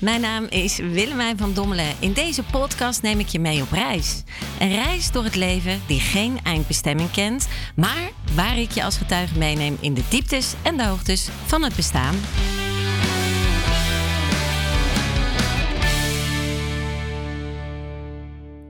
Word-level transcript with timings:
Mijn 0.00 0.20
naam 0.20 0.44
is 0.44 0.78
Willemijn 0.78 1.38
van 1.38 1.52
Dommelen. 1.54 1.94
In 2.00 2.12
deze 2.12 2.42
podcast 2.44 3.02
neem 3.02 3.18
ik 3.18 3.26
je 3.26 3.38
mee 3.38 3.62
op 3.62 3.70
reis. 3.70 4.22
Een 4.60 4.74
reis 4.74 5.12
door 5.12 5.24
het 5.24 5.34
leven 5.34 5.80
die 5.86 6.00
geen 6.00 6.38
eindbestemming 6.42 7.10
kent, 7.10 7.48
maar 7.76 8.10
waar 8.34 8.58
ik 8.58 8.70
je 8.70 8.84
als 8.84 8.96
getuige 8.96 9.38
meeneem 9.38 9.76
in 9.80 9.94
de 9.94 10.04
dieptes 10.08 10.54
en 10.62 10.76
de 10.76 10.86
hoogtes 10.86 11.28
van 11.46 11.62
het 11.62 11.76
bestaan. 11.76 12.14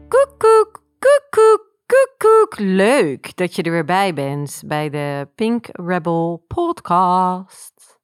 Koekoek, 0.08 0.82
koekoek, 0.98 1.66
koekoek. 1.86 2.58
Leuk 2.58 3.36
dat 3.36 3.56
je 3.56 3.62
er 3.62 3.70
weer 3.70 3.84
bij 3.84 4.14
bent 4.14 4.62
bij 4.66 4.90
de 4.90 5.28
Pink 5.34 5.66
Rebel 5.72 6.44
podcast. 6.48 7.98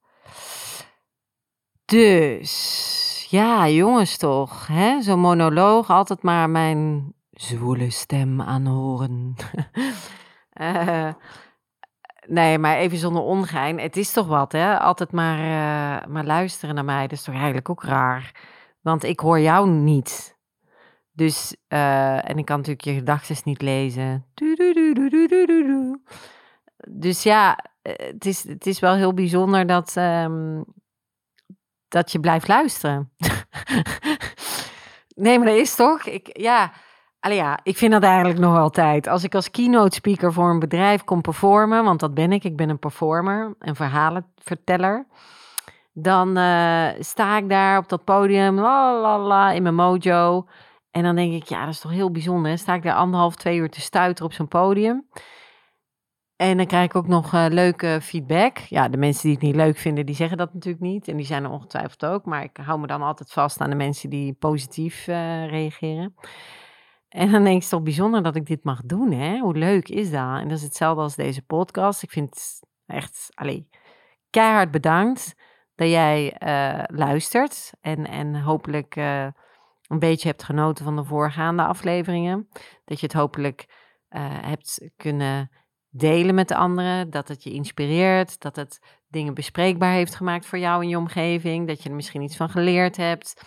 Dus, 1.84 3.15
ja, 3.36 3.68
jongens 3.68 4.16
toch, 4.16 4.66
hè? 4.66 5.02
Zo'n 5.02 5.20
monoloog, 5.20 5.90
altijd 5.90 6.22
maar 6.22 6.50
mijn 6.50 7.12
zwoele 7.30 7.90
stem 7.90 8.42
aanhoren. 8.42 9.34
Eh, 10.56 11.12
nee, 12.26 12.58
maar 12.58 12.76
even 12.76 12.98
zonder 12.98 13.22
ongein. 13.22 13.78
Het 13.78 13.96
is 13.96 14.12
toch 14.12 14.26
wat, 14.26 14.52
hè? 14.52 14.78
Altijd 14.78 15.12
maar, 15.12 15.38
eh, 15.38 16.06
maar 16.08 16.24
luisteren 16.24 16.74
naar 16.74 16.84
mij. 16.84 17.02
Dat 17.02 17.18
is 17.18 17.22
toch 17.22 17.34
eigenlijk 17.34 17.68
ook 17.68 17.82
raar? 17.82 18.34
Want 18.80 19.04
ik 19.04 19.20
hoor 19.20 19.40
jou 19.40 19.68
niet. 19.68 20.38
Dus, 21.12 21.56
eh, 21.68 22.28
en 22.28 22.38
ik 22.38 22.44
kan 22.44 22.56
natuurlijk 22.56 22.84
je 22.84 22.94
gedachten 22.94 23.36
niet 23.44 23.62
lezen. 23.62 24.26
Dus 26.88 27.22
ja, 27.22 27.58
het 27.82 28.26
is, 28.26 28.48
het 28.48 28.66
is 28.66 28.80
wel 28.80 28.94
heel 28.94 29.14
bijzonder 29.14 29.66
dat, 29.66 29.96
ehm, 29.96 30.60
dat 31.88 32.12
je 32.12 32.20
blijft 32.20 32.48
luisteren. 32.48 33.12
nee, 35.14 35.38
maar 35.38 35.46
dat 35.46 35.56
is 35.56 35.74
toch? 35.74 36.04
Ik, 36.04 36.28
ja, 36.40 36.72
allee, 37.20 37.36
ja, 37.36 37.58
ik 37.62 37.76
vind 37.76 37.92
dat 37.92 38.02
eigenlijk 38.02 38.38
nog 38.38 38.56
altijd. 38.56 39.06
Als 39.06 39.24
ik 39.24 39.34
als 39.34 39.50
keynote 39.50 39.94
speaker 39.94 40.32
voor 40.32 40.50
een 40.50 40.58
bedrijf 40.58 41.04
kom 41.04 41.20
performen, 41.20 41.84
want 41.84 42.00
dat 42.00 42.14
ben 42.14 42.32
ik, 42.32 42.44
ik 42.44 42.56
ben 42.56 42.68
een 42.68 42.78
performer, 42.78 43.54
een 43.58 43.76
verhalenverteller. 43.76 45.06
Dan 45.92 46.36
eh, 46.36 46.88
sta 46.98 47.36
ik 47.36 47.48
daar 47.48 47.78
op 47.78 47.88
dat 47.88 48.04
podium, 48.04 48.60
la 48.60 49.00
la 49.00 49.18
la, 49.18 49.50
in 49.50 49.62
mijn 49.62 49.74
mojo. 49.74 50.46
En 50.90 51.02
dan 51.02 51.16
denk 51.16 51.32
ik, 51.32 51.44
ja, 51.48 51.64
dat 51.64 51.74
is 51.74 51.80
toch 51.80 51.90
heel 51.90 52.10
bijzonder. 52.10 52.50
Hè? 52.50 52.56
Sta 52.56 52.74
ik 52.74 52.82
daar 52.82 52.94
anderhalf, 52.94 53.36
twee 53.36 53.58
uur 53.58 53.70
te 53.70 53.80
stuiteren 53.80 54.26
op 54.26 54.32
zo'n 54.32 54.48
podium. 54.48 55.06
En 56.36 56.56
dan 56.56 56.66
krijg 56.66 56.84
ik 56.84 56.96
ook 56.96 57.06
nog 57.06 57.34
eh, 57.34 57.46
leuke 57.48 57.98
feedback. 58.02 58.58
Ja, 58.58 58.88
de 58.88 58.96
mensen 58.96 59.22
die 59.22 59.32
het 59.32 59.42
niet 59.42 59.56
leuk 59.56 59.76
vinden, 59.76 60.06
die 60.06 60.14
zeggen 60.14 60.36
dat 60.36 60.54
natuurlijk 60.54 60.84
niet. 60.84 61.08
En 61.08 61.16
die 61.16 61.26
zijn 61.26 61.44
er 61.44 61.50
ongetwijfeld 61.50 62.04
ook. 62.04 62.24
Maar 62.24 62.42
ik 62.42 62.56
hou 62.56 62.80
me 62.80 62.86
dan 62.86 63.02
altijd 63.02 63.32
vast 63.32 63.60
aan 63.60 63.70
de 63.70 63.76
mensen 63.76 64.10
die 64.10 64.32
positief 64.32 65.08
eh, 65.08 65.48
reageren. 65.48 66.14
En 67.08 67.30
dan 67.30 67.42
denk 67.44 67.56
ik, 67.56 67.60
het 67.60 67.70
toch 67.70 67.82
bijzonder 67.82 68.22
dat 68.22 68.36
ik 68.36 68.46
dit 68.46 68.64
mag 68.64 68.80
doen, 68.84 69.12
hè? 69.12 69.38
Hoe 69.38 69.56
leuk 69.56 69.88
is 69.88 70.10
dat? 70.10 70.40
En 70.40 70.48
dat 70.48 70.58
is 70.58 70.62
hetzelfde 70.62 71.02
als 71.02 71.14
deze 71.14 71.42
podcast. 71.42 72.02
Ik 72.02 72.10
vind 72.10 72.34
het 72.34 72.62
echt, 72.86 73.28
allee, 73.34 73.68
keihard 74.30 74.70
bedankt 74.70 75.34
dat 75.74 75.88
jij 75.88 76.32
eh, 76.32 76.82
luistert. 76.86 77.72
En, 77.80 78.06
en 78.06 78.40
hopelijk 78.42 78.96
een 78.96 79.98
beetje 79.98 80.28
hebt 80.28 80.42
genoten 80.42 80.84
van 80.84 80.96
de 80.96 81.04
voorgaande 81.04 81.62
afleveringen. 81.62 82.48
Dat 82.84 83.00
je 83.00 83.06
het 83.06 83.14
hopelijk 83.14 83.66
hebt 84.42 84.90
kunnen 84.96 85.50
delen 85.96 86.34
met 86.34 86.48
de 86.48 86.56
anderen. 86.56 87.10
Dat 87.10 87.28
het 87.28 87.42
je 87.42 87.50
inspireert. 87.50 88.40
Dat 88.40 88.56
het 88.56 88.80
dingen 89.08 89.34
bespreekbaar 89.34 89.92
heeft 89.92 90.14
gemaakt 90.14 90.46
voor 90.46 90.58
jou 90.58 90.82
en 90.82 90.88
je 90.88 90.98
omgeving. 90.98 91.66
Dat 91.66 91.82
je 91.82 91.88
er 91.88 91.94
misschien 91.94 92.22
iets 92.22 92.36
van 92.36 92.50
geleerd 92.50 92.96
hebt. 92.96 93.42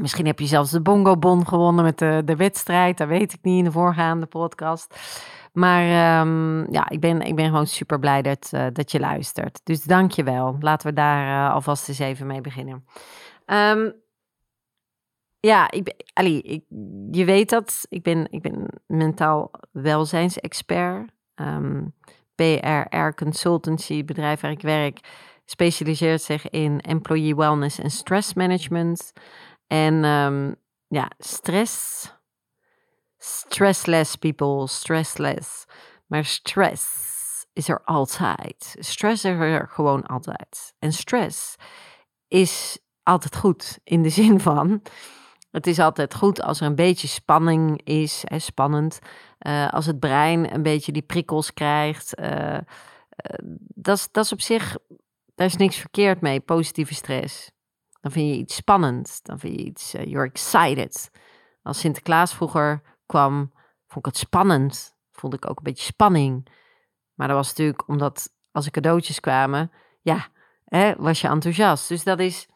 Misschien 0.00 0.26
heb 0.26 0.38
je 0.38 0.46
zelfs 0.46 0.70
de 0.70 0.82
Bongo 0.82 1.16
Bon 1.16 1.46
gewonnen 1.46 1.84
met 1.84 1.98
de, 1.98 2.22
de 2.24 2.36
wedstrijd. 2.36 2.98
Dat 2.98 3.08
weet 3.08 3.32
ik 3.32 3.38
niet 3.42 3.58
in 3.58 3.64
de 3.64 3.72
voorgaande 3.72 4.26
podcast. 4.26 4.96
Maar 5.52 5.82
ehm, 5.82 6.72
ja, 6.72 6.88
ik 6.88 7.00
ben, 7.00 7.20
ik 7.20 7.36
ben 7.36 7.46
gewoon 7.46 7.66
super 7.66 7.98
blij 7.98 8.22
dat, 8.22 8.48
eh, 8.50 8.66
dat 8.72 8.92
je 8.92 9.00
luistert. 9.00 9.60
Dus 9.64 9.82
dank 9.82 10.10
je 10.10 10.22
wel. 10.22 10.56
Laten 10.60 10.88
we 10.88 10.94
daar 10.94 11.46
eh, 11.46 11.54
alvast 11.54 11.88
eens 11.88 11.98
even 11.98 12.26
mee 12.26 12.40
beginnen. 12.40 12.84
Ehm, 13.44 13.90
ja, 15.40 15.70
ik, 15.70 15.94
ik, 16.22 16.64
je 17.10 17.24
weet 17.24 17.50
dat. 17.50 17.86
Ik 17.88 18.02
ben, 18.02 18.26
ik 18.30 18.42
ben 18.42 18.82
mentaal 18.86 19.50
welzijnsexpert. 19.72 21.13
Ehm 21.34 21.84
PRR 22.34 23.14
Consultancy, 23.14 24.04
bedrijf 24.04 24.40
waar 24.40 24.50
ik 24.50 24.62
werk, 24.62 25.00
specialiseert 25.44 26.22
zich 26.22 26.50
in 26.50 26.80
employee 26.80 27.36
wellness 27.36 27.78
en 27.78 27.90
stress 27.90 28.34
management. 28.34 29.12
En 29.66 30.04
ehm, 30.04 30.52
ja, 30.88 31.10
stress. 31.18 32.12
Stressless 33.18 34.16
people, 34.16 34.68
stressless. 34.68 35.64
Maar 36.06 36.24
stress 36.24 37.12
is 37.52 37.68
er 37.68 37.82
altijd. 37.84 38.76
Stress 38.78 39.24
is 39.24 39.38
er 39.38 39.68
gewoon 39.68 40.06
altijd. 40.06 40.74
En 40.78 40.92
stress 40.92 41.54
is 42.28 42.78
altijd 43.02 43.36
goed 43.36 43.78
in 43.84 44.02
de 44.02 44.08
zin 44.20 44.40
van. 44.40 44.82
Het 45.50 45.66
is 45.66 45.78
altijd 45.78 46.14
goed 46.14 46.42
als 46.42 46.60
er 46.60 46.66
een 46.66 46.74
beetje 46.74 47.08
spanning 47.08 47.80
is, 47.84 48.22
hè, 48.24 48.38
spannend. 48.38 48.98
Eh, 49.44 49.72
als 49.72 49.86
het 49.86 49.98
brein 49.98 50.54
een 50.54 50.62
beetje 50.62 50.92
die 50.92 51.02
prikkels 51.02 51.52
krijgt. 51.52 52.14
eh, 52.14 52.58
dat 53.74 54.08
is- 54.12 54.32
op 54.32 54.40
zich, 54.40 54.76
daar 55.34 55.46
is 55.46 55.56
niks 55.56 55.76
verkeerd 55.76 56.20
mee, 56.20 56.40
positieve 56.40 56.94
stress. 56.94 57.50
Dan 58.00 58.10
vind 58.10 58.28
je 58.28 58.36
iets 58.36 58.54
spannend. 58.54 59.20
Dan 59.24 59.38
vind 59.38 59.60
je 59.60 59.64
iets, 59.66 59.92
you're 59.92 60.28
excited. 60.28 61.10
Als 61.62 61.78
Sinterklaas 61.78 62.34
vroeger 62.34 62.82
kwam, 63.06 63.52
vond 63.86 64.06
ik 64.06 64.12
het 64.12 64.16
spannend. 64.16 64.96
Vond 65.12 65.34
ik 65.34 65.50
ook 65.50 65.56
een 65.56 65.62
beetje 65.64 65.84
spanning. 65.84 66.48
Maar 67.14 67.28
dat 67.28 67.36
was 67.36 67.48
natuurlijk 67.48 67.88
omdat 67.88 68.32
als 68.52 68.64
er 68.66 68.70
cadeautjes 68.72 69.20
kwamen, 69.20 69.70
ja, 70.02 70.28
hè, 70.64 70.94
was 70.96 71.20
je 71.20 71.28
enthousiast. 71.28 71.88
Dus 71.88 72.04
dat 72.04 72.18
is, 72.18 72.46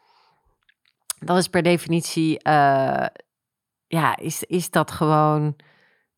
dat 1.19 1.37
is 1.37 1.49
per 1.49 1.63
definitie, 1.63 2.41
ja, 3.87 4.17
is, 4.17 4.43
is 4.45 4.71
dat 4.71 4.91
gewoon 4.91 5.57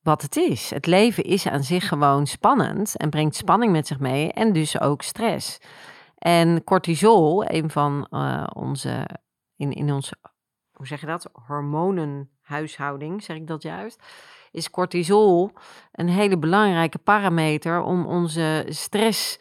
wat 0.02 0.22
het 0.22 0.36
is. 0.36 0.70
Het 0.70 0.86
leven 0.86 1.24
is 1.24 1.48
aan 1.48 1.62
zich 1.62 1.88
gewoon 1.88 2.26
spannend 2.26 2.96
en 2.96 3.10
brengt 3.10 3.34
spanning 3.34 3.72
met 3.72 3.86
zich 3.86 3.98
mee 3.98 4.32
en 4.32 4.52
dus 4.52 4.80
ook 4.80 5.02
stress. 5.02 5.58
En 6.18 6.64
cortisol, 6.64 7.50
een 7.50 7.70
van 7.70 8.06
eh, 8.10 8.46
onze, 8.52 9.08
in, 9.56 9.72
in 9.72 9.92
onze, 9.92 10.16
hoe 10.72 10.86
zeg 10.86 11.00
je 11.00 11.06
dat, 11.06 11.30
hormonenhuishouding, 11.46 13.22
zeg 13.22 13.36
ik 13.36 13.46
dat 13.46 13.62
juist, 13.62 14.02
is 14.50 14.70
cortisol 14.70 15.50
een 15.92 16.08
hele 16.08 16.38
belangrijke 16.38 16.98
parameter 16.98 17.82
om 17.82 18.06
onze 18.06 18.66
stress 18.68 19.38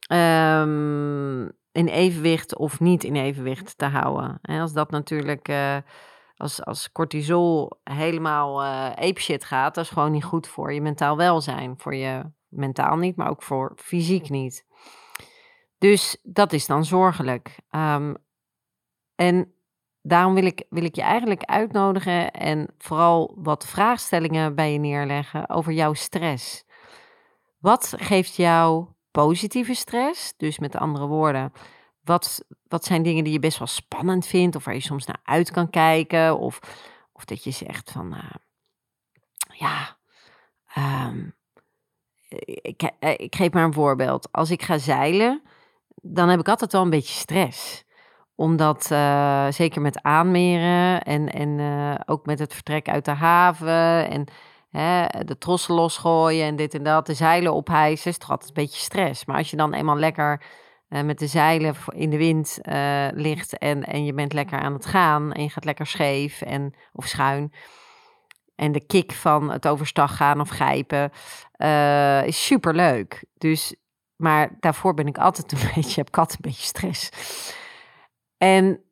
ehm, 0.00 1.42
in 1.72 1.86
evenwicht 1.88 2.56
of 2.56 2.80
niet 2.80 3.04
in 3.04 3.16
evenwicht 3.16 3.78
te 3.78 3.86
houden. 3.86 4.38
En 4.42 4.60
als 4.60 4.72
dat 4.72 4.90
natuurlijk, 4.90 5.48
eh, 5.48 5.76
als, 6.40 6.64
als 6.64 6.92
cortisol 6.92 7.70
helemaal 7.84 8.62
eh 8.62 9.08
apeshit 9.08 9.44
gaat, 9.44 9.74
dat 9.74 9.84
is 9.84 9.90
gewoon 9.90 10.12
niet 10.12 10.24
goed 10.24 10.48
voor 10.48 10.72
je 10.72 10.80
mentaal 10.80 11.16
welzijn. 11.16 11.74
Voor 11.76 11.94
je 11.94 12.22
mentaal 12.48 12.96
niet, 12.96 13.16
maar 13.16 13.30
ook 13.30 13.42
voor 13.42 13.72
fysiek 13.76 14.28
niet. 14.28 14.64
Dus 15.78 16.16
dat 16.22 16.52
is 16.52 16.66
dan 16.66 16.84
zorgelijk. 16.84 17.58
Ehm, 17.70 18.14
en 19.14 19.54
daarom 20.02 20.34
wil 20.34 20.44
ik, 20.44 20.64
wil 20.68 20.84
ik 20.84 20.94
je 20.94 21.02
eigenlijk 21.02 21.44
uitnodigen 21.44 22.30
en 22.30 22.74
vooral 22.78 23.34
wat 23.38 23.66
vraagstellingen 23.66 24.54
bij 24.54 24.72
je 24.72 24.78
neerleggen 24.78 25.48
over 25.48 25.72
jouw 25.72 25.94
stress. 25.94 26.64
Wat 27.58 27.94
geeft 27.96 28.34
jou 28.34 28.86
positieve 29.10 29.74
stress? 29.74 30.34
Dus 30.36 30.58
met 30.58 30.76
andere 30.76 31.06
woorden, 31.06 31.52
wat, 32.04 32.44
wat 32.68 32.84
zijn 32.84 33.02
dingen 33.02 33.24
die 33.24 33.32
je 33.32 33.38
best 33.38 33.58
wel 33.58 33.66
spannend 33.66 34.26
vindt 34.26 34.56
of 34.56 34.64
waar 34.64 34.74
je 34.74 34.80
soms 34.80 35.06
naar 35.06 35.20
uit 35.24 35.50
kan 35.50 35.70
kijken? 35.70 36.38
Of, 36.38 36.60
of 37.12 37.24
dat 37.24 37.44
je 37.44 37.50
zegt 37.50 37.90
van, 37.90 38.14
eh, 38.14 38.34
ja, 39.58 39.96
ehm, 40.74 41.28
ik, 42.62 42.82
eh, 42.98 43.14
ik 43.16 43.36
geef 43.36 43.52
maar 43.52 43.64
een 43.64 43.72
voorbeeld. 43.72 44.28
Als 44.32 44.50
ik 44.50 44.62
ga 44.62 44.78
zeilen, 44.78 45.42
dan 45.94 46.28
heb 46.28 46.40
ik 46.40 46.48
altijd 46.48 46.72
wel 46.72 46.82
een 46.82 46.90
beetje 46.90 47.14
stress. 47.14 47.84
Omdat, 48.34 48.90
eh, 48.90 49.46
zeker 49.50 49.80
met 49.80 50.02
aanmeren 50.02 51.02
en, 51.02 51.32
en 51.32 52.02
ook 52.06 52.26
met 52.26 52.38
het 52.38 52.54
vertrek 52.54 52.88
uit 52.88 53.04
de 53.04 53.10
haven 53.10 54.08
en 54.08 54.24
hè, 54.70 55.06
de 55.24 55.38
trossen 55.38 55.74
losgooien 55.74 56.46
en 56.46 56.56
dit 56.56 56.74
en 56.74 56.82
dat, 56.82 57.06
de 57.06 57.14
zeilen 57.14 57.54
ophijsen, 57.54 58.10
is 58.10 58.18
toch 58.18 58.30
altijd 58.30 58.48
een 58.48 58.64
beetje 58.64 58.80
stress. 58.80 59.24
Maar 59.24 59.36
als 59.36 59.50
je 59.50 59.56
dan 59.56 59.72
eenmaal 59.72 59.96
lekker 59.96 60.42
eh, 60.90 61.02
met 61.02 61.18
de 61.18 61.26
zeilen 61.26 61.74
in 61.88 62.10
de 62.10 62.16
wind 62.16 62.58
eh, 62.62 63.06
ligt 63.12 63.58
en, 63.58 63.84
en 63.84 64.04
je 64.04 64.14
bent 64.14 64.32
lekker 64.32 64.58
aan 64.58 64.72
het 64.72 64.86
gaan 64.86 65.32
en 65.32 65.42
je 65.42 65.50
gaat 65.50 65.64
lekker 65.64 65.86
scheef 65.86 66.42
en, 66.42 66.74
of 66.92 67.06
schuin. 67.06 67.52
En 68.54 68.72
de 68.72 68.86
kick 68.86 69.12
van 69.12 69.50
het 69.50 69.68
overstag 69.68 70.16
gaan 70.16 70.40
of 70.40 70.48
grijpen 70.48 71.10
eh, 71.52 72.26
is 72.26 72.46
super 72.46 72.74
leuk. 72.74 73.24
Dus, 73.38 73.74
maar 74.16 74.56
daarvoor 74.60 74.94
ben 74.94 75.06
ik 75.06 75.18
altijd 75.18 75.52
een 75.52 75.70
beetje, 75.74 76.00
heb 76.00 76.08
ik 76.08 76.18
altijd 76.18 76.44
een 76.44 76.50
beetje 76.50 76.66
stress. 76.66 77.10
En 78.36 78.84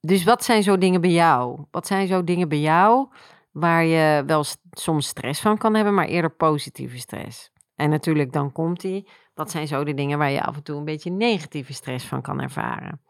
dus 0.00 0.24
wat 0.24 0.44
zijn 0.44 0.62
zo 0.62 0.78
dingen 0.78 1.00
bij 1.00 1.10
jou? 1.10 1.64
Wat 1.70 1.86
zijn 1.86 2.06
zo 2.06 2.24
dingen 2.24 2.48
bij 2.48 2.60
jou 2.60 3.08
waar 3.50 3.84
je 3.84 4.22
wel 4.26 4.44
soms 4.70 5.06
stress 5.06 5.40
van 5.40 5.58
kan 5.58 5.74
hebben, 5.74 5.94
maar 5.94 6.06
eerder 6.06 6.30
positieve 6.30 6.98
stress? 6.98 7.50
En 7.74 7.90
natuurlijk, 7.90 8.32
dan 8.32 8.52
komt 8.52 8.80
die. 8.80 9.08
Wat 9.34 9.50
zijn 9.50 9.66
zo 9.66 9.84
de 9.84 9.94
dingen 9.94 10.18
waar 10.18 10.30
je 10.30 10.42
af 10.42 10.56
en 10.56 10.62
toe 10.62 10.78
een 10.78 10.84
beetje 10.84 11.10
negatieve 11.10 11.72
stress 11.72 12.06
van 12.06 12.22
kan 12.22 12.40
ervaren? 12.40 13.00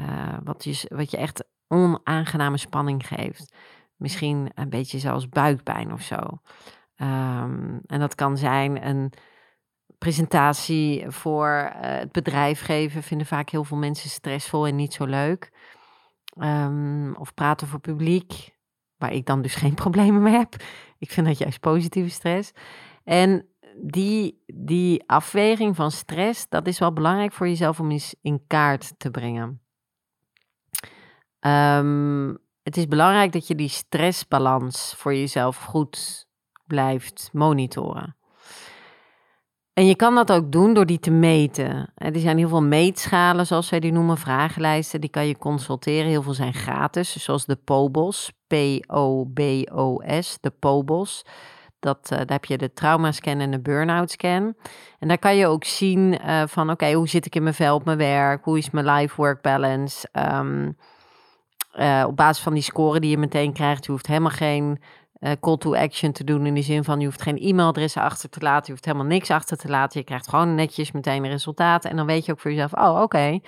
Uh, 0.00 0.36
wat, 0.44 0.64
je, 0.64 0.86
wat 0.88 1.10
je 1.10 1.16
echt 1.16 1.44
onaangename 1.68 2.56
spanning 2.56 3.06
geeft. 3.06 3.54
Misschien 3.96 4.50
een 4.54 4.70
beetje 4.70 4.98
zelfs 4.98 5.28
buikpijn 5.28 5.92
of 5.92 6.02
zo. 6.02 6.16
Um, 6.96 7.80
en 7.86 8.00
dat 8.00 8.14
kan 8.14 8.36
zijn 8.36 8.86
een 8.86 9.12
presentatie 9.98 11.10
voor 11.10 11.72
uh, 11.74 11.80
het 11.80 12.12
bedrijf 12.12 12.60
geven. 12.60 13.02
Vinden 13.02 13.26
vaak 13.26 13.50
heel 13.50 13.64
veel 13.64 13.76
mensen 13.76 14.10
stressvol 14.10 14.66
en 14.66 14.76
niet 14.76 14.92
zo 14.92 15.04
leuk. 15.04 15.52
Um, 16.36 17.16
of 17.16 17.34
praten 17.34 17.66
voor 17.66 17.80
publiek, 17.80 18.56
waar 18.96 19.12
ik 19.12 19.26
dan 19.26 19.42
dus 19.42 19.54
geen 19.54 19.74
problemen 19.84 20.22
mee 20.22 20.34
heb. 20.34 20.56
Ik 20.98 21.10
vind 21.10 21.26
dat 21.26 21.38
juist 21.38 21.60
positieve 21.60 22.10
stress. 22.10 22.52
En 23.04 23.47
die, 23.80 24.42
die 24.46 25.02
afweging 25.06 25.76
van 25.76 25.90
stress, 25.90 26.48
dat 26.48 26.66
is 26.66 26.78
wel 26.78 26.92
belangrijk 26.92 27.32
voor 27.32 27.48
jezelf 27.48 27.80
om 27.80 27.90
eens 27.90 28.14
in 28.22 28.42
kaart 28.46 28.94
te 28.98 29.10
brengen. 29.10 29.60
Um, 31.40 32.38
het 32.62 32.76
is 32.76 32.88
belangrijk 32.88 33.32
dat 33.32 33.46
je 33.46 33.54
die 33.54 33.68
stressbalans 33.68 34.94
voor 34.96 35.14
jezelf 35.14 35.56
goed 35.56 36.26
blijft 36.66 37.30
monitoren. 37.32 38.16
En 39.72 39.86
je 39.86 39.96
kan 39.96 40.14
dat 40.14 40.32
ook 40.32 40.52
doen 40.52 40.74
door 40.74 40.86
die 40.86 40.98
te 40.98 41.10
meten. 41.10 41.92
Er 41.94 42.18
zijn 42.18 42.38
heel 42.38 42.48
veel 42.48 42.62
meetschalen, 42.62 43.46
zoals 43.46 43.66
zij 43.66 43.80
die 43.80 43.92
noemen, 43.92 44.18
vragenlijsten. 44.18 45.00
Die 45.00 45.10
kan 45.10 45.26
je 45.26 45.38
consulteren. 45.38 46.08
Heel 46.08 46.22
veel 46.22 46.34
zijn 46.34 46.54
gratis, 46.54 47.24
zoals 47.24 47.46
de 47.46 47.56
POBOS, 47.56 48.32
P-O-B-O-S, 48.46 50.38
de 50.40 50.50
POBOS. 50.50 51.24
Dat, 51.80 51.98
uh, 52.12 52.18
daar 52.18 52.26
heb 52.26 52.44
je 52.44 52.58
de 52.58 52.72
traumascan 52.72 53.40
en 53.40 53.50
de 53.50 53.60
burn-out 53.60 54.10
scan. 54.10 54.54
En 54.98 55.08
daar 55.08 55.18
kan 55.18 55.36
je 55.36 55.46
ook 55.46 55.64
zien 55.64 56.18
uh, 56.26 56.42
van, 56.46 56.70
oké, 56.70 56.92
hoe 56.92 57.08
zit 57.08 57.26
ik 57.26 57.34
in 57.34 57.42
mijn 57.42 57.54
vel 57.54 57.74
op 57.74 57.84
mijn 57.84 57.98
werk? 57.98 58.44
Hoe 58.44 58.58
is 58.58 58.70
mijn 58.70 58.86
life-work 58.86 59.42
balance? 59.42 60.08
Um, 60.12 60.76
uh, 61.78 62.04
op 62.06 62.16
basis 62.16 62.42
van 62.42 62.54
die 62.54 62.62
score 62.62 63.00
die 63.00 63.10
je 63.10 63.18
meteen 63.18 63.52
krijgt, 63.52 63.84
je 63.84 63.90
hoeft 63.90 64.06
helemaal 64.06 64.30
geen 64.30 64.82
uh, 65.20 65.32
call 65.40 65.56
to 65.56 65.74
action 65.74 66.12
te 66.12 66.24
doen 66.24 66.46
in 66.46 66.54
de 66.54 66.62
zin 66.62 66.84
van 66.84 67.00
je 67.00 67.06
hoeft 67.06 67.22
geen 67.22 67.38
e-mailadressen 67.38 68.02
achter 68.02 68.28
te 68.28 68.40
laten, 68.40 68.66
je 68.66 68.70
hoeft 68.70 68.84
helemaal 68.84 69.06
niks 69.06 69.30
achter 69.30 69.56
te 69.56 69.68
laten. 69.68 70.00
Je 70.00 70.06
krijgt 70.06 70.28
gewoon 70.28 70.54
netjes 70.54 70.92
meteen 70.92 71.26
resultaten 71.26 71.90
en 71.90 71.96
dan 71.96 72.06
weet 72.06 72.24
je 72.24 72.32
ook 72.32 72.40
voor 72.40 72.50
jezelf, 72.50 72.72
oh 72.72 73.00
oké, 73.02 73.38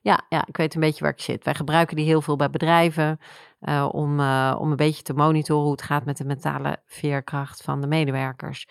ja, 0.00 0.20
ja, 0.28 0.46
ik 0.46 0.56
weet 0.56 0.74
een 0.74 0.80
beetje 0.80 1.02
waar 1.04 1.12
ik 1.12 1.20
zit. 1.20 1.44
Wij 1.44 1.54
gebruiken 1.54 1.96
die 1.96 2.04
heel 2.04 2.22
veel 2.22 2.36
bij 2.36 2.50
bedrijven 2.50 3.18
uh, 3.60 3.88
om, 3.92 4.20
uh, 4.20 4.56
om 4.58 4.70
een 4.70 4.76
beetje 4.76 5.02
te 5.02 5.14
monitoren 5.14 5.62
hoe 5.62 5.72
het 5.72 5.82
gaat 5.82 6.04
met 6.04 6.16
de 6.16 6.24
mentale 6.24 6.82
veerkracht 6.86 7.62
van 7.62 7.80
de 7.80 7.86
medewerkers. 7.86 8.68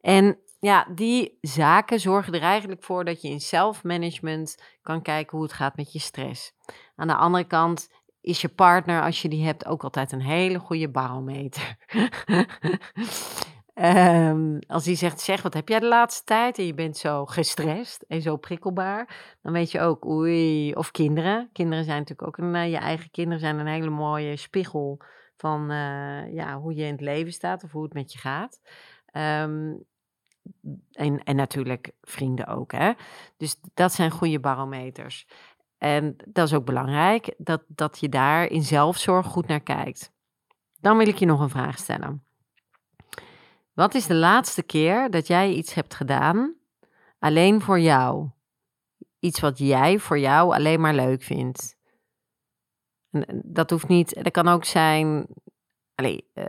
En 0.00 0.38
ja, 0.58 0.86
die 0.94 1.38
zaken 1.40 2.00
zorgen 2.00 2.32
er 2.32 2.42
eigenlijk 2.42 2.84
voor 2.84 3.04
dat 3.04 3.22
je 3.22 3.28
in 3.28 3.40
self-management 3.40 4.62
kan 4.82 5.02
kijken 5.02 5.36
hoe 5.36 5.46
het 5.46 5.56
gaat 5.56 5.76
met 5.76 5.92
je 5.92 5.98
stress. 5.98 6.52
Aan 6.96 7.06
de 7.06 7.14
andere 7.14 7.44
kant 7.44 7.88
is 8.24 8.40
je 8.40 8.48
partner, 8.48 9.02
als 9.02 9.22
je 9.22 9.28
die 9.28 9.44
hebt, 9.44 9.66
ook 9.66 9.84
altijd 9.84 10.12
een 10.12 10.22
hele 10.22 10.58
goede 10.58 10.88
barometer. 10.88 11.76
um, 13.74 14.58
als 14.66 14.84
die 14.84 14.96
zegt, 14.96 15.20
zeg, 15.20 15.42
wat 15.42 15.54
heb 15.54 15.68
jij 15.68 15.80
de 15.80 15.86
laatste 15.86 16.24
tijd? 16.24 16.58
En 16.58 16.66
je 16.66 16.74
bent 16.74 16.96
zo 16.96 17.26
gestrest 17.26 18.04
en 18.08 18.22
zo 18.22 18.36
prikkelbaar. 18.36 19.36
Dan 19.42 19.52
weet 19.52 19.70
je 19.70 19.80
ook, 19.80 20.06
oei, 20.06 20.72
of 20.74 20.90
kinderen. 20.90 21.48
Kinderen 21.52 21.84
zijn 21.84 21.98
natuurlijk 21.98 22.28
ook, 22.28 22.36
een, 22.36 22.54
uh, 22.54 22.70
je 22.70 22.76
eigen 22.76 23.10
kinderen 23.10 23.40
zijn 23.40 23.58
een 23.58 23.66
hele 23.66 23.90
mooie 23.90 24.36
spiegel 24.36 25.00
van 25.36 25.70
uh, 25.70 26.34
ja, 26.34 26.58
hoe 26.58 26.74
je 26.74 26.84
in 26.84 26.92
het 26.92 27.00
leven 27.00 27.32
staat 27.32 27.64
of 27.64 27.72
hoe 27.72 27.82
het 27.82 27.92
met 27.92 28.12
je 28.12 28.18
gaat. 28.18 28.60
Um, 29.12 29.84
en, 30.92 31.24
en 31.24 31.36
natuurlijk 31.36 31.90
vrienden 32.02 32.46
ook. 32.46 32.72
Hè? 32.72 32.92
Dus 33.36 33.60
dat 33.74 33.92
zijn 33.92 34.10
goede 34.10 34.40
barometers. 34.40 35.26
En 35.84 36.16
dat 36.26 36.46
is 36.46 36.54
ook 36.54 36.64
belangrijk, 36.64 37.34
dat, 37.36 37.62
dat 37.66 37.98
je 38.00 38.08
daar 38.08 38.46
in 38.46 38.62
zelfzorg 38.62 39.26
goed 39.26 39.46
naar 39.46 39.60
kijkt. 39.60 40.12
Dan 40.80 40.96
wil 40.96 41.08
ik 41.08 41.16
je 41.16 41.26
nog 41.26 41.40
een 41.40 41.50
vraag 41.50 41.78
stellen. 41.78 42.24
Wat 43.72 43.94
is 43.94 44.06
de 44.06 44.14
laatste 44.14 44.62
keer 44.62 45.10
dat 45.10 45.26
jij 45.26 45.52
iets 45.52 45.74
hebt 45.74 45.94
gedaan 45.94 46.54
alleen 47.18 47.60
voor 47.60 47.80
jou? 47.80 48.30
Iets 49.18 49.40
wat 49.40 49.58
jij 49.58 49.98
voor 49.98 50.18
jou 50.18 50.54
alleen 50.54 50.80
maar 50.80 50.94
leuk 50.94 51.22
vindt. 51.22 51.76
Dat 53.44 53.70
hoeft 53.70 53.88
niet, 53.88 54.14
dat 54.22 54.32
kan 54.32 54.48
ook 54.48 54.64
zijn. 54.64 55.26
Allez, 55.94 56.20
uh, 56.34 56.44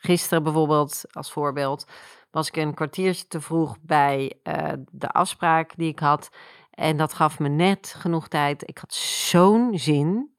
gisteren 0.00 0.42
bijvoorbeeld, 0.42 1.04
als 1.10 1.32
voorbeeld, 1.32 1.86
was 2.30 2.48
ik 2.48 2.56
een 2.56 2.74
kwartiertje 2.74 3.26
te 3.26 3.40
vroeg 3.40 3.76
bij 3.80 4.38
uh, 4.42 4.72
de 4.90 5.08
afspraak 5.08 5.76
die 5.76 5.88
ik 5.88 5.98
had. 5.98 6.30
En 6.70 6.96
dat 6.96 7.12
gaf 7.12 7.38
me 7.38 7.48
net 7.48 7.94
genoeg 7.98 8.28
tijd. 8.28 8.68
Ik 8.68 8.78
had 8.78 8.94
zo'n 8.94 9.78
zin 9.78 10.34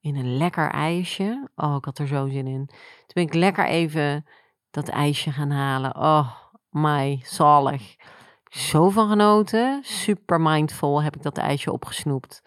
in 0.00 0.16
een 0.16 0.36
lekker 0.36 0.70
ijsje. 0.70 1.48
Oh, 1.56 1.74
ik 1.76 1.84
had 1.84 1.98
er 1.98 2.06
zo'n 2.06 2.30
zin 2.30 2.46
in. 2.46 2.66
Toen 2.66 3.14
ben 3.14 3.22
ik 3.22 3.34
lekker 3.34 3.66
even 3.66 4.26
dat 4.70 4.88
ijsje 4.88 5.30
gaan 5.30 5.50
halen. 5.50 5.96
Oh, 5.96 6.32
my, 6.70 7.20
zalig. 7.24 7.96
Zo 8.48 8.90
van 8.90 9.08
genoten. 9.08 9.80
Super 9.84 10.40
mindful 10.40 11.02
heb 11.02 11.16
ik 11.16 11.22
dat 11.22 11.38
ijsje 11.38 11.72
opgesnoept. 11.72 12.42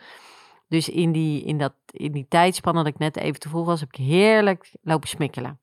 Dus 0.68 0.90
in 0.90 1.12
die, 1.12 1.44
in, 1.44 1.58
dat, 1.58 1.74
in 1.86 2.12
die 2.12 2.28
tijdspanne 2.28 2.84
dat 2.84 2.94
ik 2.94 3.00
net 3.00 3.18
even 3.18 3.40
te 3.40 3.50
vroeg 3.50 3.66
was, 3.66 3.80
heb 3.80 3.90
ik 3.90 4.06
heerlijk 4.06 4.72
lopen 4.82 5.08
smikkelen. 5.10 5.60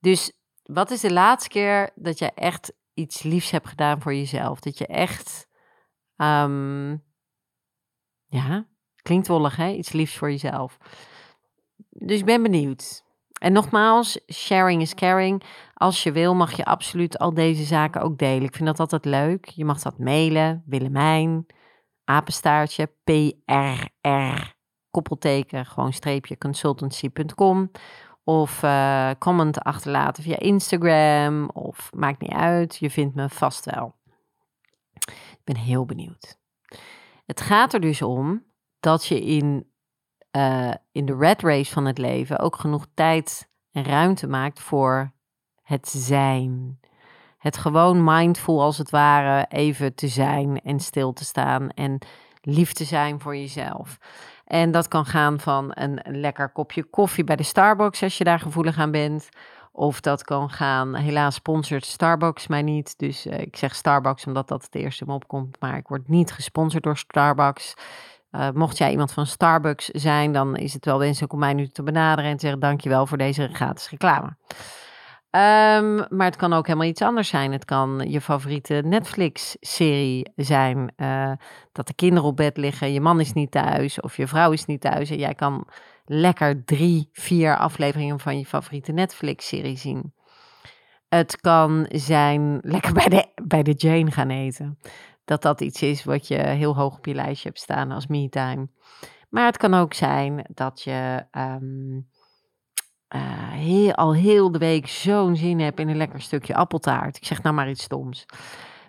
Dus 0.00 0.32
wat 0.62 0.90
is 0.90 1.00
de 1.00 1.12
laatste 1.12 1.48
keer 1.48 1.90
dat 1.94 2.18
je 2.18 2.30
echt 2.32 2.72
iets 2.94 3.22
liefs 3.22 3.50
hebt 3.50 3.68
gedaan 3.68 4.00
voor 4.00 4.14
jezelf? 4.14 4.60
Dat 4.60 4.78
je 4.78 4.86
echt 4.86 5.48
um, 6.16 7.02
ja, 8.26 8.66
klinkt 9.02 9.26
wollig 9.26 9.56
hè, 9.56 9.68
iets 9.68 9.92
liefs 9.92 10.16
voor 10.16 10.30
jezelf. 10.30 10.78
Dus 11.88 12.18
ik 12.18 12.24
ben 12.24 12.42
benieuwd. 12.42 13.04
En 13.38 13.52
nogmaals, 13.52 14.20
sharing 14.32 14.82
is 14.82 14.94
caring. 14.94 15.42
Als 15.74 16.02
je 16.02 16.12
wil, 16.12 16.34
mag 16.34 16.56
je 16.56 16.64
absoluut 16.64 17.18
al 17.18 17.34
deze 17.34 17.64
zaken 17.64 18.00
ook 18.00 18.18
delen. 18.18 18.42
Ik 18.42 18.54
vind 18.54 18.66
dat 18.66 18.80
altijd 18.80 19.04
leuk. 19.04 19.46
Je 19.46 19.64
mag 19.64 19.82
dat 19.82 19.98
mailen, 19.98 20.62
Willemijn, 20.66 21.46
apenstaartje, 22.04 22.92
PRR, 23.04 24.54
koppelteken, 24.90 25.66
gewoon 25.66 25.92
streepje, 25.92 26.38
consultancy.com. 26.38 27.70
Of 28.24 28.62
uh, 28.62 29.10
comment 29.18 29.58
achterlaten 29.58 30.22
via 30.22 30.38
Instagram. 30.38 31.50
Of 31.50 31.90
maakt 31.94 32.20
niet 32.20 32.32
uit, 32.32 32.76
je 32.76 32.90
vindt 32.90 33.14
me 33.14 33.28
vast 33.28 33.64
wel. 33.64 33.95
Ben 35.46 35.56
heel 35.56 35.84
benieuwd. 35.84 36.38
Het 37.26 37.40
gaat 37.40 37.72
er 37.72 37.80
dus 37.80 38.02
om 38.02 38.44
dat 38.80 39.06
je 39.06 39.24
in, 39.24 39.70
uh, 40.36 40.74
in 40.92 41.06
de 41.06 41.16
red 41.16 41.42
race 41.42 41.72
van 41.72 41.84
het 41.84 41.98
leven 41.98 42.38
ook 42.38 42.56
genoeg 42.56 42.86
tijd 42.94 43.48
en 43.72 43.84
ruimte 43.84 44.26
maakt 44.26 44.60
voor 44.60 45.12
het 45.62 45.88
zijn. 45.88 46.80
Het 47.38 47.56
gewoon 47.56 48.04
mindful 48.04 48.62
als 48.62 48.78
het 48.78 48.90
ware 48.90 49.46
even 49.48 49.94
te 49.94 50.08
zijn 50.08 50.60
en 50.60 50.80
stil 50.80 51.12
te 51.12 51.24
staan 51.24 51.70
en 51.70 51.98
lief 52.40 52.72
te 52.72 52.84
zijn 52.84 53.20
voor 53.20 53.36
jezelf. 53.36 53.98
En 54.44 54.70
dat 54.70 54.88
kan 54.88 55.06
gaan 55.06 55.40
van 55.40 55.70
een 55.74 56.00
lekker 56.04 56.48
kopje 56.48 56.84
koffie 56.84 57.24
bij 57.24 57.36
de 57.36 57.42
Starbucks 57.42 58.02
als 58.02 58.18
je 58.18 58.24
daar 58.24 58.40
gevoelig 58.40 58.78
aan 58.78 58.90
bent. 58.90 59.28
Of 59.78 60.00
dat 60.00 60.24
kan 60.24 60.50
gaan, 60.50 60.94
helaas 60.94 61.34
sponsort 61.34 61.84
Starbucks 61.84 62.46
mij 62.46 62.62
niet. 62.62 62.98
Dus 62.98 63.26
uh, 63.26 63.38
ik 63.38 63.56
zeg 63.56 63.74
Starbucks 63.74 64.26
omdat 64.26 64.48
dat 64.48 64.62
het 64.62 64.74
eerste 64.74 65.04
me 65.06 65.12
opkomt. 65.12 65.56
Maar 65.60 65.76
ik 65.76 65.88
word 65.88 66.08
niet 66.08 66.32
gesponsord 66.32 66.82
door 66.82 66.96
Starbucks. 66.96 67.74
Uh, 68.30 68.50
mocht 68.50 68.78
jij 68.78 68.90
iemand 68.90 69.12
van 69.12 69.26
Starbucks 69.26 69.86
zijn, 69.86 70.32
dan 70.32 70.56
is 70.56 70.72
het 70.72 70.84
wel 70.84 70.98
wenselijk 70.98 71.32
om 71.32 71.38
mij 71.38 71.54
nu 71.54 71.68
te 71.68 71.82
benaderen 71.82 72.30
en 72.30 72.36
te 72.36 72.42
zeggen 72.42 72.60
dankjewel 72.60 73.06
voor 73.06 73.18
deze 73.18 73.48
gratis 73.52 73.90
reclame. 73.90 74.36
Um, 75.30 76.04
maar 76.08 76.26
het 76.26 76.36
kan 76.36 76.52
ook 76.52 76.66
helemaal 76.66 76.88
iets 76.88 77.02
anders 77.02 77.28
zijn. 77.28 77.52
Het 77.52 77.64
kan 77.64 78.04
je 78.08 78.20
favoriete 78.20 78.82
Netflix-serie 78.84 80.32
zijn. 80.36 80.92
Uh, 80.96 81.32
dat 81.72 81.86
de 81.86 81.94
kinderen 81.94 82.28
op 82.28 82.36
bed 82.36 82.56
liggen, 82.56 82.92
je 82.92 83.00
man 83.00 83.20
is 83.20 83.32
niet 83.32 83.50
thuis 83.50 84.00
of 84.00 84.16
je 84.16 84.26
vrouw 84.26 84.52
is 84.52 84.64
niet 84.64 84.80
thuis. 84.80 85.10
En 85.10 85.18
jij 85.18 85.34
kan 85.34 85.66
lekker 86.06 86.64
drie, 86.64 87.08
vier 87.12 87.56
afleveringen 87.56 88.20
van 88.20 88.38
je 88.38 88.46
favoriete 88.46 88.92
Netflix-serie 88.92 89.76
zien. 89.76 90.14
Het 91.08 91.40
kan 91.40 91.86
zijn 91.90 92.58
lekker 92.74 92.92
bij 92.92 93.08
de, 93.08 93.26
bij 93.42 93.62
de 93.62 93.72
Jane 93.72 94.10
gaan 94.10 94.30
eten. 94.30 94.78
Dat 95.24 95.42
dat 95.42 95.60
iets 95.60 95.82
is 95.82 96.04
wat 96.04 96.28
je 96.28 96.36
heel 96.36 96.76
hoog 96.76 96.96
op 96.96 97.06
je 97.06 97.14
lijstje 97.14 97.48
hebt 97.48 97.60
staan 97.60 97.90
als 97.90 98.06
me-time. 98.06 98.68
Maar 99.28 99.46
het 99.46 99.56
kan 99.56 99.74
ook 99.74 99.94
zijn 99.94 100.46
dat 100.54 100.82
je 100.82 101.26
um, 101.32 102.08
uh, 103.14 103.50
heel, 103.50 103.94
al 103.94 104.14
heel 104.14 104.52
de 104.52 104.58
week 104.58 104.86
zo'n 104.86 105.36
zin 105.36 105.60
hebt 105.60 105.80
in 105.80 105.88
een 105.88 105.96
lekker 105.96 106.20
stukje 106.20 106.54
appeltaart. 106.54 107.16
Ik 107.16 107.24
zeg 107.24 107.42
nou 107.42 107.54
maar 107.54 107.70
iets 107.70 107.82
stoms. 107.82 108.26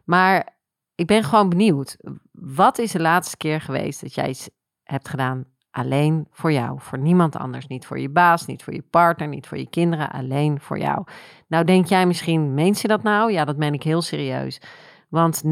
Maar 0.05 0.57
ik 0.95 1.07
ben 1.07 1.23
gewoon 1.23 1.49
benieuwd. 1.49 1.97
Wat 2.31 2.77
is 2.77 2.91
de 2.91 2.99
laatste 2.99 3.37
keer 3.37 3.61
geweest 3.61 4.01
dat 4.01 4.13
jij 4.13 4.29
iets 4.29 4.49
hebt 4.83 5.09
gedaan 5.09 5.45
Alleen 5.71 6.27
voor 6.31 6.51
jou, 6.51 6.79
voor 6.79 6.99
niemand 6.99 7.35
anders. 7.35 7.67
Niet 7.67 7.85
voor 7.85 7.99
je 7.99 8.09
baas, 8.09 8.45
niet 8.45 8.63
voor 8.63 8.73
je 8.73 8.83
partner, 8.89 9.27
niet 9.27 9.47
voor 9.47 9.57
je 9.57 9.69
kinderen, 9.69 10.09
alleen 10.09 10.59
voor 10.61 10.79
jou. 10.79 11.03
Nou 11.47 11.63
denk 11.63 11.85
jij 11.85 12.05
misschien, 12.05 12.53
meent 12.53 12.77
ze 12.77 12.87
dat 12.87 13.03
nou? 13.03 13.31
Ja, 13.31 13.45
dat 13.45 13.57
meen 13.57 13.73
ik 13.73 13.83
heel 13.83 14.01
serieus. 14.01 14.61
Want 15.09 15.43
90%, 15.45 15.49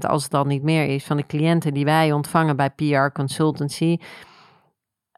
als 0.00 0.22
het 0.22 0.30
dan 0.30 0.48
niet 0.48 0.62
meer 0.62 0.84
is, 0.86 1.04
van 1.04 1.16
de 1.16 1.26
cliënten 1.26 1.74
die 1.74 1.84
wij 1.84 2.12
ontvangen 2.12 2.56
bij 2.56 2.70
PR 2.70 3.12
Consultancy, 3.12 3.96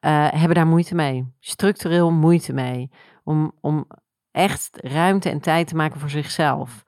uh, 0.00 0.28
hebben 0.30 0.54
daar 0.54 0.66
moeite 0.66 0.94
mee. 0.94 1.32
Structureel 1.40 2.10
moeite 2.10 2.52
mee. 2.52 2.90
Om, 3.24 3.52
om 3.60 3.86
echt 4.30 4.78
ruimte 4.82 5.30
en 5.30 5.40
tijd 5.40 5.68
te 5.68 5.76
maken 5.76 6.00
voor 6.00 6.10
zichzelf. 6.10 6.84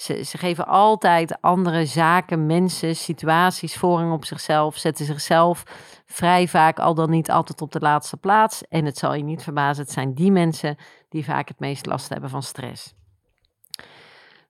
Ze, 0.00 0.22
ze 0.22 0.38
geven 0.38 0.66
altijd 0.66 1.40
andere 1.40 1.86
zaken, 1.86 2.46
mensen, 2.46 2.96
situaties 2.96 3.76
voorrang 3.76 4.12
op 4.12 4.24
zichzelf. 4.24 4.76
Zetten 4.76 5.04
zichzelf 5.04 5.62
vrij 6.06 6.48
vaak 6.48 6.78
al 6.78 6.94
dan 6.94 7.10
niet 7.10 7.30
altijd 7.30 7.60
op 7.60 7.72
de 7.72 7.78
laatste 7.78 8.16
plaats. 8.16 8.62
En 8.68 8.84
het 8.84 8.98
zal 8.98 9.14
je 9.14 9.22
niet 9.22 9.42
verbazen, 9.42 9.82
het 9.82 9.92
zijn 9.92 10.14
die 10.14 10.32
mensen 10.32 10.76
die 11.08 11.24
vaak 11.24 11.48
het 11.48 11.58
meest 11.60 11.86
last 11.86 12.08
hebben 12.08 12.30
van 12.30 12.42
stress. 12.42 12.94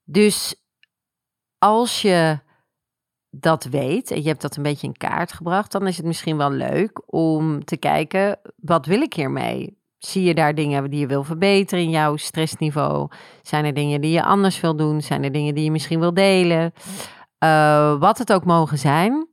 Dus 0.04 0.54
als 1.58 2.02
je 2.02 2.38
dat 3.30 3.64
weet 3.64 4.10
en 4.10 4.22
je 4.22 4.28
hebt 4.28 4.42
dat 4.42 4.56
een 4.56 4.62
beetje 4.62 4.86
in 4.86 4.96
kaart 4.96 5.32
gebracht, 5.32 5.72
dan 5.72 5.86
is 5.86 5.96
het 5.96 6.06
misschien 6.06 6.36
wel 6.36 6.50
leuk 6.50 7.02
om 7.12 7.64
te 7.64 7.76
kijken, 7.76 8.40
wat 8.56 8.86
wil 8.86 9.00
ik 9.00 9.14
hiermee? 9.14 9.79
Zie 10.00 10.22
je 10.24 10.34
daar 10.34 10.54
dingen 10.54 10.90
die 10.90 11.00
je 11.00 11.06
wil 11.06 11.24
verbeteren 11.24 11.84
in 11.84 11.90
jouw 11.90 12.16
stressniveau? 12.16 13.08
Zijn 13.42 13.64
er 13.64 13.74
dingen 13.74 14.00
die 14.00 14.12
je 14.12 14.22
anders 14.22 14.60
wil 14.60 14.76
doen? 14.76 15.00
Zijn 15.00 15.24
er 15.24 15.32
dingen 15.32 15.54
die 15.54 15.64
je 15.64 15.70
misschien 15.70 16.00
wil 16.00 16.14
delen? 16.14 16.72
Uh, 17.44 17.98
wat 17.98 18.18
het 18.18 18.32
ook 18.32 18.44
mogen 18.44 18.78
zijn. 18.78 19.28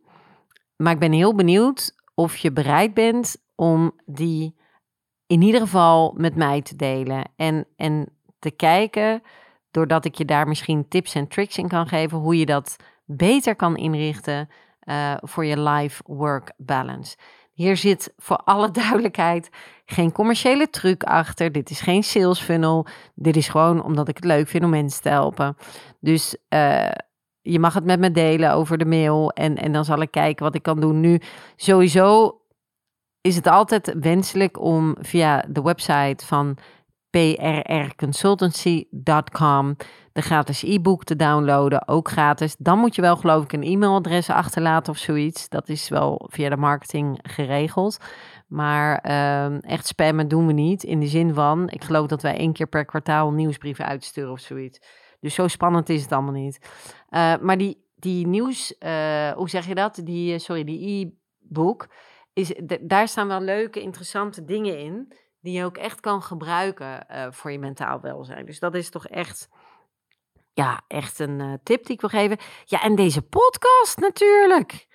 Maar 0.76 0.94
ik 0.94 1.00
ben 1.00 1.12
heel 1.12 1.36
benieuwd 1.36 1.96
of 2.16 2.38
je 2.38 2.52
bereid 2.52 2.94
bent 2.94 3.36
om 3.56 3.92
die 4.06 4.56
in 5.28 5.42
ieder 5.42 5.62
geval 5.62 6.14
met 6.18 6.36
mij 6.36 6.62
te 6.62 6.76
delen. 6.76 7.24
En, 7.36 7.68
en 7.76 8.10
te 8.40 8.52
kijken, 8.52 9.22
doordat 9.72 10.06
ik 10.06 10.16
je 10.16 10.26
daar 10.26 10.48
misschien 10.48 10.88
tips 10.88 11.16
en 11.16 11.28
tricks 11.28 11.58
in 11.58 11.68
kan 11.68 11.88
geven, 11.88 12.18
hoe 12.18 12.38
je 12.38 12.46
dat 12.46 12.76
beter 13.06 13.56
kan 13.56 13.76
inrichten 13.78 14.50
uh, 14.84 15.14
voor 15.22 15.46
je 15.46 15.62
life-work 15.62 16.54
balance. 16.58 17.18
Hier 17.58 17.78
zit 17.78 18.14
voor 18.18 18.38
alle 18.38 18.72
duidelijkheid 18.72 19.50
geen 19.86 20.12
commerciële 20.12 20.70
truc 20.70 21.04
achter. 21.04 21.52
Dit 21.52 21.70
is 21.70 21.82
geen 21.82 22.04
sales 22.04 22.40
funnel. 22.40 22.86
Dit 23.16 23.36
is 23.36 23.48
gewoon 23.48 23.84
omdat 23.84 24.08
ik 24.08 24.16
het 24.16 24.26
leuk 24.26 24.48
vind 24.48 24.64
om 24.64 24.70
mensen 24.70 25.02
te 25.02 25.10
helpen. 25.10 25.58
Dus 26.00 26.38
uh, 26.50 26.92
je 27.42 27.60
mag 27.60 27.74
het 27.74 27.86
met 27.86 28.00
me 28.00 28.12
delen 28.12 28.54
over 28.54 28.78
de 28.78 28.86
mail. 28.86 29.32
En, 29.32 29.56
en 29.56 29.72
dan 29.72 29.86
zal 29.86 30.02
ik 30.02 30.12
kijken 30.12 30.46
wat 30.46 30.56
ik 30.56 30.64
kan 30.64 30.80
doen. 30.80 31.00
Nu, 31.00 31.22
sowieso 31.56 32.42
is 33.22 33.36
het 33.36 33.48
altijd 33.48 33.96
wenselijk 34.00 34.62
om 34.62 34.96
via 35.00 35.46
de 35.50 35.62
website 35.62 36.26
van 36.26 36.58
prrconsultancy.com 37.18 39.76
de 40.18 40.24
gratis 40.24 40.64
e-book 40.64 41.04
te 41.04 41.16
downloaden, 41.16 41.88
ook 41.88 42.10
gratis. 42.10 42.56
Dan 42.60 42.80
moet 42.80 42.96
je 42.96 43.02
wel 43.02 43.16
geloof 43.16 43.44
ik 43.44 43.54
een 43.54 43.64
e-mailadres 43.64 44.30
achterlaten 44.30 44.94
of 44.94 45.00
zoiets. 45.00 45.50
Dat 45.50 45.70
is 45.70 45.90
wel 45.90 46.28
via 46.32 46.50
de 46.50 46.58
marketing 46.58 47.20
geregeld. 47.22 47.98
Maar 48.48 49.06
uh, 49.06 49.64
echt 49.64 49.88
spammen 49.88 50.28
doen 50.28 50.48
we 50.48 50.54
niet. 50.54 50.84
In 50.84 51.00
de 51.00 51.08
zin 51.08 51.34
van, 51.34 51.70
ik 51.70 51.84
geloof 51.84 52.08
dat 52.08 52.22
wij 52.22 52.38
één 52.38 52.54
keer 52.54 52.68
per 52.68 52.86
kwartaal 52.86 53.32
nieuwsbrieven 53.32 53.86
uitsturen 53.86 54.32
of 54.32 54.40
zoiets. 54.40 54.80
Dus 55.20 55.34
zo 55.34 55.48
spannend 55.48 55.90
is 55.90 56.02
het 56.02 56.12
allemaal 56.12 56.34
niet. 56.34 56.60
Uh, 57.10 57.38
maar 57.38 57.58
die, 57.58 57.86
die 57.96 58.28
nieuws, 58.28 58.76
uh, 58.80 59.32
hoe 59.32 59.50
zeg 59.50 59.68
je 59.68 59.76
dat? 59.76 60.02
Die, 60.04 60.34
eh, 60.34 60.40
sorry, 60.40 60.64
die 60.64 60.90
e-book, 60.90 61.88
is, 62.34 62.54
daar 62.82 63.08
staan 63.08 63.28
wel 63.28 63.42
leuke, 63.42 63.82
interessante 63.82 64.46
dingen 64.46 64.80
in. 64.80 65.14
Die 65.42 65.58
je 65.58 65.64
ook 65.64 65.78
echt 65.78 66.00
kan 66.00 66.22
gebruiken 66.22 67.06
voor 67.34 67.52
je 67.52 67.60
mentaal 67.60 68.02
welzijn. 68.02 68.46
Dus 68.46 68.60
dat 68.60 68.76
is 68.76 68.90
toch 68.90 69.08
echt 69.08 69.50
ja, 70.58 70.82
echt 70.88 71.20
een 71.20 71.40
uh, 71.40 71.54
tip 71.64 71.86
die 71.86 71.96
ik 71.96 72.02
wil 72.02 72.10
geven. 72.10 72.38
Ja, 72.66 72.82
en 72.82 72.96
deze 72.96 73.22
podcast 73.22 74.00
natuurlijk. 74.00 74.88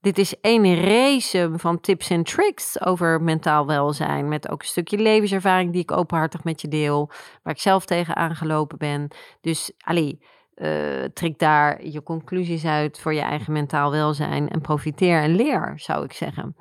Dit 0.00 0.18
is 0.18 0.40
één 0.40 0.80
race 0.80 1.50
van 1.54 1.80
tips 1.80 2.10
en 2.10 2.22
tricks 2.22 2.84
over 2.84 3.22
mentaal 3.22 3.66
welzijn. 3.66 4.28
Met 4.28 4.48
ook 4.48 4.60
een 4.60 4.66
stukje 4.66 4.98
levenservaring 4.98 5.72
die 5.72 5.82
ik 5.82 5.90
openhartig 5.90 6.44
met 6.44 6.60
je 6.60 6.68
deel. 6.68 7.10
Waar 7.42 7.54
ik 7.54 7.60
zelf 7.60 7.84
tegen 7.84 8.16
aangelopen 8.16 8.78
ben. 8.78 9.08
Dus, 9.40 9.72
Ali, 9.78 10.20
uh, 10.54 11.04
trek 11.04 11.38
daar 11.38 11.84
je 11.84 12.02
conclusies 12.02 12.64
uit 12.64 13.00
voor 13.00 13.14
je 13.14 13.20
eigen 13.20 13.52
mentaal 13.52 13.90
welzijn. 13.90 14.48
En 14.48 14.60
profiteer 14.60 15.22
en 15.22 15.34
leer, 15.34 15.72
zou 15.76 16.04
ik 16.04 16.12
zeggen. 16.12 16.56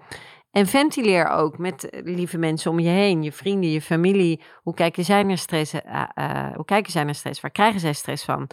En 0.51 0.67
ventileer 0.67 1.27
ook 1.27 1.57
met 1.57 1.89
eh, 1.89 2.01
lieve 2.03 2.37
mensen 2.37 2.71
om 2.71 2.79
je 2.79 2.89
heen, 2.89 3.23
je 3.23 3.31
vrienden, 3.31 3.69
je 3.69 3.81
familie. 3.81 4.41
Hoe 4.63 4.73
kijken 4.73 5.05
zij 5.05 5.23
naar 5.23 5.37
stress? 5.37 5.73
Uh, 5.73 6.53
hoe 6.55 6.65
kijken 6.65 6.91
zij 6.91 7.03
naar 7.03 7.15
stress? 7.15 7.41
Waar 7.41 7.51
krijgen 7.51 7.79
zij 7.79 7.93
stress 7.93 8.25
van? 8.25 8.49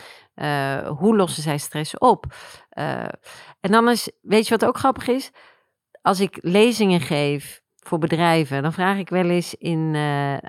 Hoe 0.98 1.16
lossen 1.16 1.42
zij 1.42 1.58
stress 1.58 1.98
op? 1.98 2.24
en 3.60 3.70
dan 3.70 3.88
is, 3.88 4.10
weet 4.22 4.44
je 4.48 4.56
wat 4.56 4.68
ook 4.68 4.78
grappig 4.78 5.08
is? 5.08 5.30
Als 6.02 6.20
ik 6.20 6.38
lezingen 6.40 7.00
geef 7.00 7.62
voor 7.76 7.98
bedrijven, 7.98 8.62
dan 8.62 8.72
vraag 8.72 8.98
ik 8.98 9.08
wel 9.08 9.24
eens 9.24 9.54
in, 9.54 9.96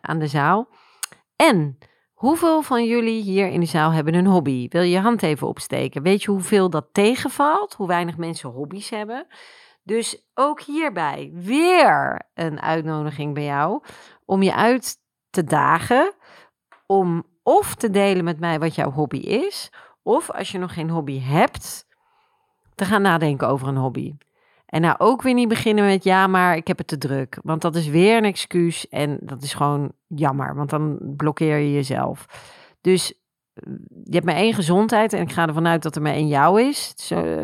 aan 0.02 0.20
de 0.20 0.28
zaal. 0.28 0.70
En 1.36 1.78
hoeveel 2.14 2.62
van 2.62 2.86
jullie 2.86 3.22
hier 3.22 3.48
in 3.48 3.60
de 3.60 3.66
zaal 3.66 3.92
hebben 3.92 4.14
een 4.14 4.26
hobby? 4.26 4.68
Wil 4.68 4.82
je 4.82 4.90
je 4.90 5.00
hand 5.00 5.24
even 5.24 5.48
opsteken? 5.48 6.04
Weet 6.04 6.24
je 6.24 6.32
hoeveel 6.32 6.70
dat 6.70 6.88
tegenvalt? 6.92 7.74
Hoe 7.74 7.88
weinig 7.88 8.18
mensen 8.18 8.50
hobby's 8.50 8.90
hebben? 8.90 9.28
Dus 9.90 10.30
ook 10.34 10.62
hierbij 10.62 11.32
weer 11.34 12.22
een 12.34 12.62
uitnodiging 12.62 13.34
bij 13.34 13.44
jou 13.44 13.84
om 14.26 14.44
je 14.44 14.56
uit 14.56 14.98
te 15.30 15.44
dagen 15.44 16.14
om 16.86 17.24
of 17.44 17.76
te 17.76 17.90
delen 17.90 18.24
met 18.24 18.40
mij 18.40 18.60
wat 18.60 18.76
jouw 18.76 18.92
hobby 18.92 19.18
is, 19.18 19.72
of 20.04 20.32
als 20.32 20.52
je 20.52 20.58
nog 20.58 20.74
geen 20.74 20.90
hobby 20.90 21.20
hebt, 21.22 21.88
te 22.76 22.86
gaan 22.86 23.02
nadenken 23.02 23.48
over 23.48 23.68
een 23.68 23.78
hobby. 23.78 24.16
En 24.66 24.82
nou 24.82 24.96
ook 24.98 25.22
weer 25.22 25.34
niet 25.34 25.48
beginnen 25.48 25.86
met 25.86 26.04
ja, 26.04 26.28
maar 26.28 26.56
ik 26.56 26.68
heb 26.68 26.78
het 26.78 26.88
te 26.88 26.98
druk. 26.98 27.40
Want 27.44 27.62
dat 27.62 27.76
is 27.76 27.88
weer 27.88 28.18
een 28.18 28.26
excuus 28.26 28.88
en 28.88 29.18
dat 29.22 29.44
is 29.44 29.54
gewoon 29.54 29.92
jammer, 30.08 30.56
want 30.56 30.70
dan 30.70 30.98
blokkeer 31.18 31.58
je 31.58 31.74
jezelf. 31.74 32.26
Dus 32.82 33.14
je 34.04 34.14
hebt 34.14 34.26
maar 34.26 34.36
één 34.36 34.54
gezondheid 34.54 35.14
en 35.14 35.22
ik 35.22 35.32
ga 35.32 35.48
ervan 35.48 35.68
uit 35.68 35.84
dat 35.84 35.96
er 35.96 36.02
maar 36.02 36.14
één 36.14 36.28
jou 36.28 36.62
is. 36.62 36.94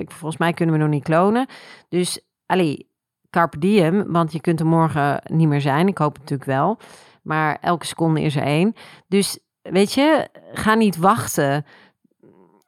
volgens 0.07 0.37
mij 0.37 0.53
kunnen 0.53 0.75
we 0.75 0.81
nog 0.81 0.89
niet 0.89 1.03
klonen. 1.03 1.47
Dus 1.89 2.25
allee, 2.45 2.89
carpe 3.29 3.57
diem, 3.59 4.11
want 4.11 4.31
je 4.31 4.41
kunt 4.41 4.59
er 4.59 4.65
morgen 4.65 5.21
niet 5.23 5.47
meer 5.47 5.61
zijn. 5.61 5.87
Ik 5.87 5.97
hoop 5.97 6.11
het 6.11 6.21
natuurlijk 6.21 6.49
wel. 6.49 6.77
Maar 7.23 7.57
elke 7.61 7.85
seconde 7.85 8.21
is 8.21 8.35
er 8.35 8.43
één. 8.43 8.73
Dus 9.07 9.39
weet 9.61 9.93
je, 9.93 10.29
ga 10.53 10.73
niet 10.73 10.97
wachten. 10.97 11.65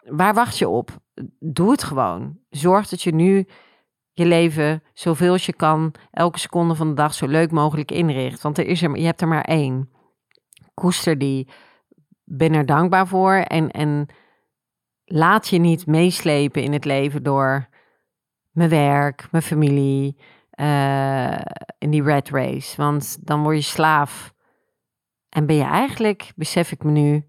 Waar 0.04 0.34
wacht 0.34 0.58
je 0.58 0.68
op? 0.68 1.00
Doe 1.40 1.72
het 1.72 1.84
gewoon. 1.84 2.38
Zorg 2.50 2.88
dat 2.88 3.02
je 3.02 3.14
nu 3.14 3.48
je 4.14 4.26
leven 4.26 4.84
zoveel 4.94 5.32
als 5.32 5.46
je 5.46 5.54
kan, 5.54 5.94
elke 6.12 6.40
seconde 6.40 6.76
van 6.76 6.88
de 6.88 6.94
dag 6.94 7.14
zo 7.14 7.28
leuk 7.28 7.52
mogelijk 7.52 7.92
inricht. 7.92 8.42
Want 8.42 8.58
er 8.58 8.66
is 8.66 8.82
er, 8.82 8.98
je 8.98 9.06
hebt 9.06 9.22
er 9.22 9.28
maar 9.28 9.44
één. 9.44 9.90
Koester 10.74 11.18
die. 11.18 11.48
Ben 12.24 12.54
er 12.54 12.66
dankbaar 12.66 13.08
voor. 13.08 13.34
En, 13.34 13.72
en 13.72 14.08
laat 15.06 15.48
je 15.48 15.58
niet 15.58 15.86
meeslepen 15.86 16.64
in 16.64 16.74
het 16.74 16.86
leven 16.86 17.24
door 17.24 17.68
mijn 18.58 18.70
werk, 18.70 19.32
mijn 19.32 19.44
familie, 19.44 20.18
uh, 20.56 21.42
in 21.78 21.90
die 21.90 22.04
red 22.04 22.30
race. 22.30 22.78
Want 22.78 23.28
dan 23.28 23.44
word 23.44 23.56
je 23.56 23.62
slaaf. 23.62 24.34
En 25.30 25.46
ben 25.46 25.56
je 25.56 25.64
eigenlijk, 25.64 26.32
besef 26.36 26.72
ik 26.72 26.84
me 26.84 26.92
nu, 26.92 27.28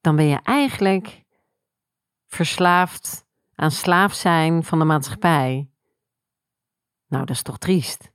dan 0.00 0.16
ben 0.16 0.24
je 0.24 0.38
eigenlijk 0.42 1.24
verslaafd 2.26 3.26
aan 3.54 3.70
slaaf 3.70 4.14
zijn 4.14 4.64
van 4.64 4.78
de 4.78 4.84
maatschappij. 4.84 5.70
Nou, 7.06 7.24
dat 7.24 7.36
is 7.36 7.42
toch 7.42 7.58
triest. 7.58 8.12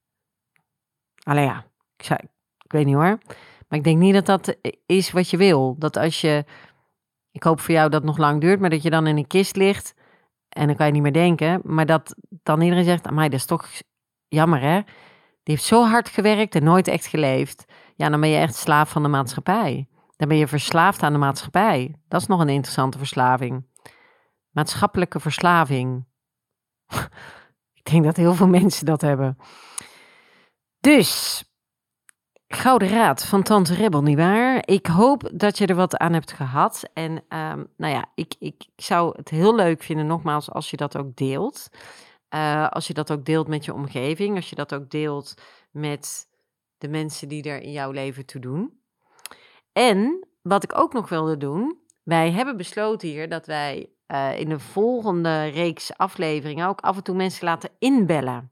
Allee 1.24 1.46
ja, 1.46 1.66
ik, 1.98 2.06
zei, 2.06 2.20
ik 2.64 2.72
weet 2.72 2.86
niet 2.86 2.96
hoor. 2.96 3.18
Maar 3.68 3.78
ik 3.78 3.84
denk 3.84 3.98
niet 3.98 4.14
dat 4.14 4.26
dat 4.26 4.56
is 4.86 5.12
wat 5.12 5.30
je 5.30 5.38
wil. 5.38 5.76
Dat 5.78 5.98
als 5.98 6.22
je, 6.22 6.46
ik 7.32 7.44
hoop 7.44 7.60
voor 7.60 7.74
jou 7.74 7.90
dat 7.90 8.02
het 8.02 8.10
nog 8.10 8.18
lang 8.18 8.42
duurt, 8.42 8.60
maar 8.60 8.70
dat 8.70 8.84
je 8.84 8.90
dan 8.90 9.08
in 9.08 9.18
een 9.18 9.28
kist 9.28 9.56
ligt 9.56 9.98
en 10.50 10.68
dan 10.68 10.76
kan 10.76 10.86
je 10.86 10.92
niet 10.92 11.02
meer 11.02 11.14
denken. 11.14 11.62
Maar 11.64 11.86
dat 11.86 12.16
dan 12.44 12.62
iedereen 12.62 12.84
zegt, 12.84 13.08
amai, 13.08 13.30
dat 13.30 13.40
is 13.40 13.46
toch 13.46 13.68
jammer 14.28 14.62
hè. 14.62 14.82
Die 15.44 15.58
heeft 15.58 15.64
zo 15.64 15.86
hard 15.86 16.10
gewerkt 16.10 16.56
en 16.56 16.64
nooit 16.64 16.88
echt 16.88 17.06
geleefd. 17.06 17.66
Ja, 17.96 18.10
dan 18.10 18.20
ben 18.20 18.30
je 18.30 18.38
echt 18.38 18.56
slaaf 18.56 18.90
van 18.90 19.04
de 19.04 19.10
maatschappij. 19.10 19.88
Dan 20.16 20.28
ben 20.28 20.38
je 20.38 20.48
verslaafd 20.48 21.04
aan 21.04 21.14
de 21.14 21.20
maatschappij. 21.20 21.96
Dat 22.08 22.22
is 22.22 22.28
nog 22.28 22.40
een 22.40 22.50
interessante 22.50 22.98
verslaving. 22.98 23.66
Maatschappelijke 24.50 25.20
verslaving. 25.20 26.06
Ik 27.74 27.92
denk 27.92 28.04
dat 28.04 28.16
heel 28.16 28.34
veel 28.34 28.48
mensen 28.48 28.86
dat 28.86 29.02
hebben. 29.02 29.38
Dus, 30.80 31.44
Gouden 32.54 32.90
Raad 32.90 33.26
van 33.26 33.44
Tante 33.44 33.74
Rebel, 33.74 34.02
nietwaar? 34.02 34.62
Ik 34.66 34.86
hoop 34.86 35.30
dat 35.34 35.58
je 35.58 35.66
er 35.66 35.76
wat 35.76 35.98
aan 35.98 36.14
hebt 36.14 36.32
gehad. 36.32 36.90
En 36.94 37.12
um, 37.12 37.68
nou 37.78 37.94
ja, 37.94 38.06
ik, 38.16 38.36
ik, 38.40 38.64
zou 38.76 39.14
het 39.18 39.30
heel 39.30 39.56
leuk 39.56 39.84
vinden, 39.84 40.06
nogmaals, 40.06 40.52
als 40.52 40.70
je 40.70 40.78
dat 40.78 40.98
ook 40.98 41.16
deelt. 41.16 41.70
Uh, 42.30 42.68
als 42.68 42.88
je 42.88 42.94
dat 42.94 43.12
ook 43.12 43.26
deelt 43.26 43.48
met 43.48 43.66
je 43.66 43.74
omgeving, 43.74 44.36
als 44.36 44.50
je 44.50 44.56
dat 44.56 44.74
ook 44.74 44.90
deelt 44.90 45.34
met 45.72 46.28
de 46.78 46.88
mensen 46.88 47.28
die 47.28 47.44
er 47.44 47.62
in 47.62 47.72
jouw 47.72 47.92
leven 47.92 48.26
toe 48.26 48.42
doen. 48.42 48.80
En 49.74 50.28
wat 50.42 50.64
ik 50.64 50.78
ook 50.78 50.94
nog 50.94 51.10
wilde 51.10 51.38
doen, 51.38 51.78
wij 52.04 52.32
hebben 52.32 52.58
besloten 52.58 53.08
hier 53.08 53.30
dat 53.30 53.46
wij 53.46 53.90
uh, 54.08 54.40
in 54.40 54.50
de 54.50 54.60
volgende 54.60 55.44
reeks 55.44 55.98
afleveringen 55.98 56.68
ook 56.68 56.82
af 56.82 56.96
en 56.96 57.04
toe 57.04 57.16
mensen 57.16 57.46
laten 57.46 57.70
inbellen. 57.80 58.52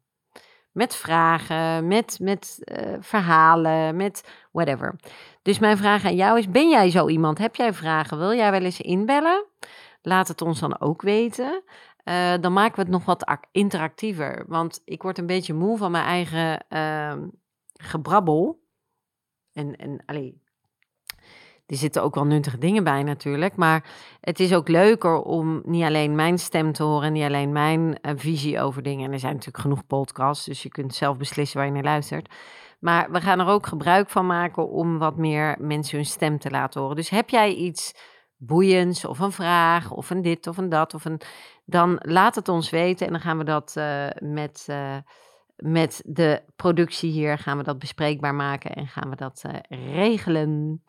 Met 0.78 0.96
vragen, 0.96 1.88
met, 1.88 2.18
met 2.22 2.60
uh, 2.64 2.96
verhalen, 3.00 3.96
met 3.96 4.30
whatever. 4.52 4.96
Dus 5.42 5.60
mijn 5.60 5.78
vraag 5.78 6.06
aan 6.06 6.16
jou 6.16 6.38
is: 6.38 6.50
ben 6.50 6.70
jij 6.70 6.90
zo 6.90 7.08
iemand? 7.08 7.38
Heb 7.38 7.56
jij 7.56 7.74
vragen? 7.74 8.18
Wil 8.18 8.34
jij 8.34 8.52
wel 8.52 8.62
eens 8.62 8.82
inbellen? 8.82 9.46
Laat 10.02 10.28
het 10.28 10.42
ons 10.42 10.60
dan 10.60 10.80
ook 10.80 11.02
weten. 11.02 11.64
Uh, 12.04 12.34
dan 12.42 12.54
maken 12.54 12.76
we 12.76 12.82
het 12.82 12.90
nog 12.90 13.06
wat 13.06 13.38
interactiever. 13.52 14.46
Want 14.48 14.82
ik 14.86 15.02
word 15.02 15.18
een 15.18 15.26
beetje 15.26 15.54
moe 15.54 15.78
van 15.78 15.92
mijn 15.92 16.06
eigen 16.06 16.66
uh, 16.70 17.28
gebrabbel. 17.74 18.64
En, 19.54 19.76
en 19.76 20.04
allee, 20.06 20.42
er 21.68 21.76
zitten 21.76 22.04
ook 22.04 22.16
wel 22.16 22.26
nuttige 22.26 22.58
dingen 22.58 22.84
bij 22.84 23.04
natuurlijk. 23.04 23.56
Maar 23.56 23.84
het 24.22 24.40
is 24.40 24.54
ook 24.54 24.68
leuker 24.68 25.22
om 25.22 25.62
niet 25.66 25.84
alleen 25.84 26.16
mijn 26.16 26.40
stem 26.40 26.72
te 26.72 26.84
horen, 26.84 27.14
niet 27.14 27.24
alleen 27.24 27.52
mijn 27.52 28.00
uh, 28.02 28.12
visie 28.16 28.62
over 28.62 28.84
dingen. 28.84 29.06
En 29.06 29.12
er 29.12 29.20
zijn 29.20 29.34
natuurlijk 29.34 29.64
genoeg 29.64 29.88
podcasts, 29.88 30.46
dus 30.46 30.64
je 30.64 30.70
kunt 30.70 30.96
zelf 30.96 31.18
beslissen 31.18 31.58
waar 31.58 31.68
je 31.68 31.74
naar 31.74 31.84
luistert. 31.84 32.34
Maar 32.80 33.12
we 33.12 33.22
gaan 33.22 33.40
er 33.40 33.48
ook 33.48 33.68
gebruik 33.68 34.10
van 34.10 34.26
maken 34.26 34.70
om 34.70 34.98
wat 34.98 35.18
meer 35.18 35.56
mensen 35.60 35.98
hun 35.98 36.06
stem 36.06 36.40
te 36.40 36.50
laten 36.50 36.82
horen. 36.82 36.96
Dus 36.96 37.10
heb 37.10 37.30
jij 37.30 37.54
iets 37.54 37.96
boeiends 38.38 39.06
of 39.06 39.20
een 39.20 39.32
vraag 39.32 39.92
of 39.92 40.10
een 40.10 40.22
dit 40.22 40.48
of 40.48 40.58
een 40.58 40.70
dat 40.70 40.94
of 40.94 41.06
een... 41.06 41.22
Dan 41.66 42.00
laat 42.02 42.36
het 42.36 42.50
ons 42.50 42.70
weten 42.70 43.06
en 43.06 43.12
dan 43.12 43.22
gaan 43.22 43.38
we 43.38 43.44
dat 43.44 43.76
uh, 43.78 44.06
met... 44.20 44.68
Uh, 44.70 44.96
met 45.58 46.02
de 46.06 46.42
productie 46.56 47.12
hier 47.12 47.38
gaan 47.38 47.58
we 47.58 47.64
dat 47.64 47.80
bespreekbaar 47.80 48.36
maken 48.36 48.72
en 48.72 48.88
gaan 48.88 49.10
we 49.10 49.16
dat 49.16 49.44
regelen. 49.70 50.84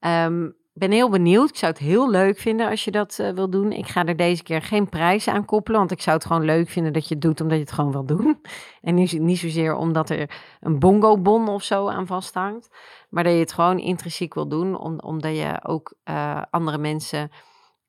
Um, 0.00 0.58
ben 0.72 0.90
heel 0.90 1.10
benieuwd. 1.10 1.48
Ik 1.48 1.56
zou 1.56 1.72
het 1.72 1.80
heel 1.80 2.10
leuk 2.10 2.38
vinden 2.38 2.68
als 2.68 2.84
je 2.84 2.90
dat 2.90 3.18
uh, 3.20 3.30
wil 3.30 3.50
doen. 3.50 3.72
Ik 3.72 3.86
ga 3.86 4.04
er 4.04 4.16
deze 4.16 4.42
keer 4.42 4.62
geen 4.62 4.88
prijs 4.88 5.28
aan 5.28 5.44
koppelen, 5.44 5.78
want 5.78 5.90
ik 5.90 6.00
zou 6.00 6.16
het 6.16 6.26
gewoon 6.26 6.44
leuk 6.44 6.68
vinden 6.68 6.92
dat 6.92 7.08
je 7.08 7.14
het 7.14 7.22
doet 7.22 7.40
omdat 7.40 7.56
je 7.56 7.64
het 7.64 7.72
gewoon 7.72 7.92
wil 7.92 8.04
doen. 8.04 8.40
En 8.80 8.94
niet, 8.94 9.20
niet 9.20 9.38
zozeer 9.38 9.74
omdat 9.74 10.10
er 10.10 10.30
een 10.60 10.78
bongo-bon 10.78 11.48
of 11.48 11.62
zo 11.62 11.88
aan 11.88 12.06
vasthangt, 12.06 12.68
maar 13.10 13.24
dat 13.24 13.32
je 13.32 13.38
het 13.38 13.52
gewoon 13.52 13.78
intrinsiek 13.78 14.34
wil 14.34 14.48
doen, 14.48 14.78
om, 14.78 14.98
omdat 14.98 15.36
je 15.36 15.60
ook 15.62 15.94
uh, 16.04 16.42
andere 16.50 16.78
mensen 16.78 17.30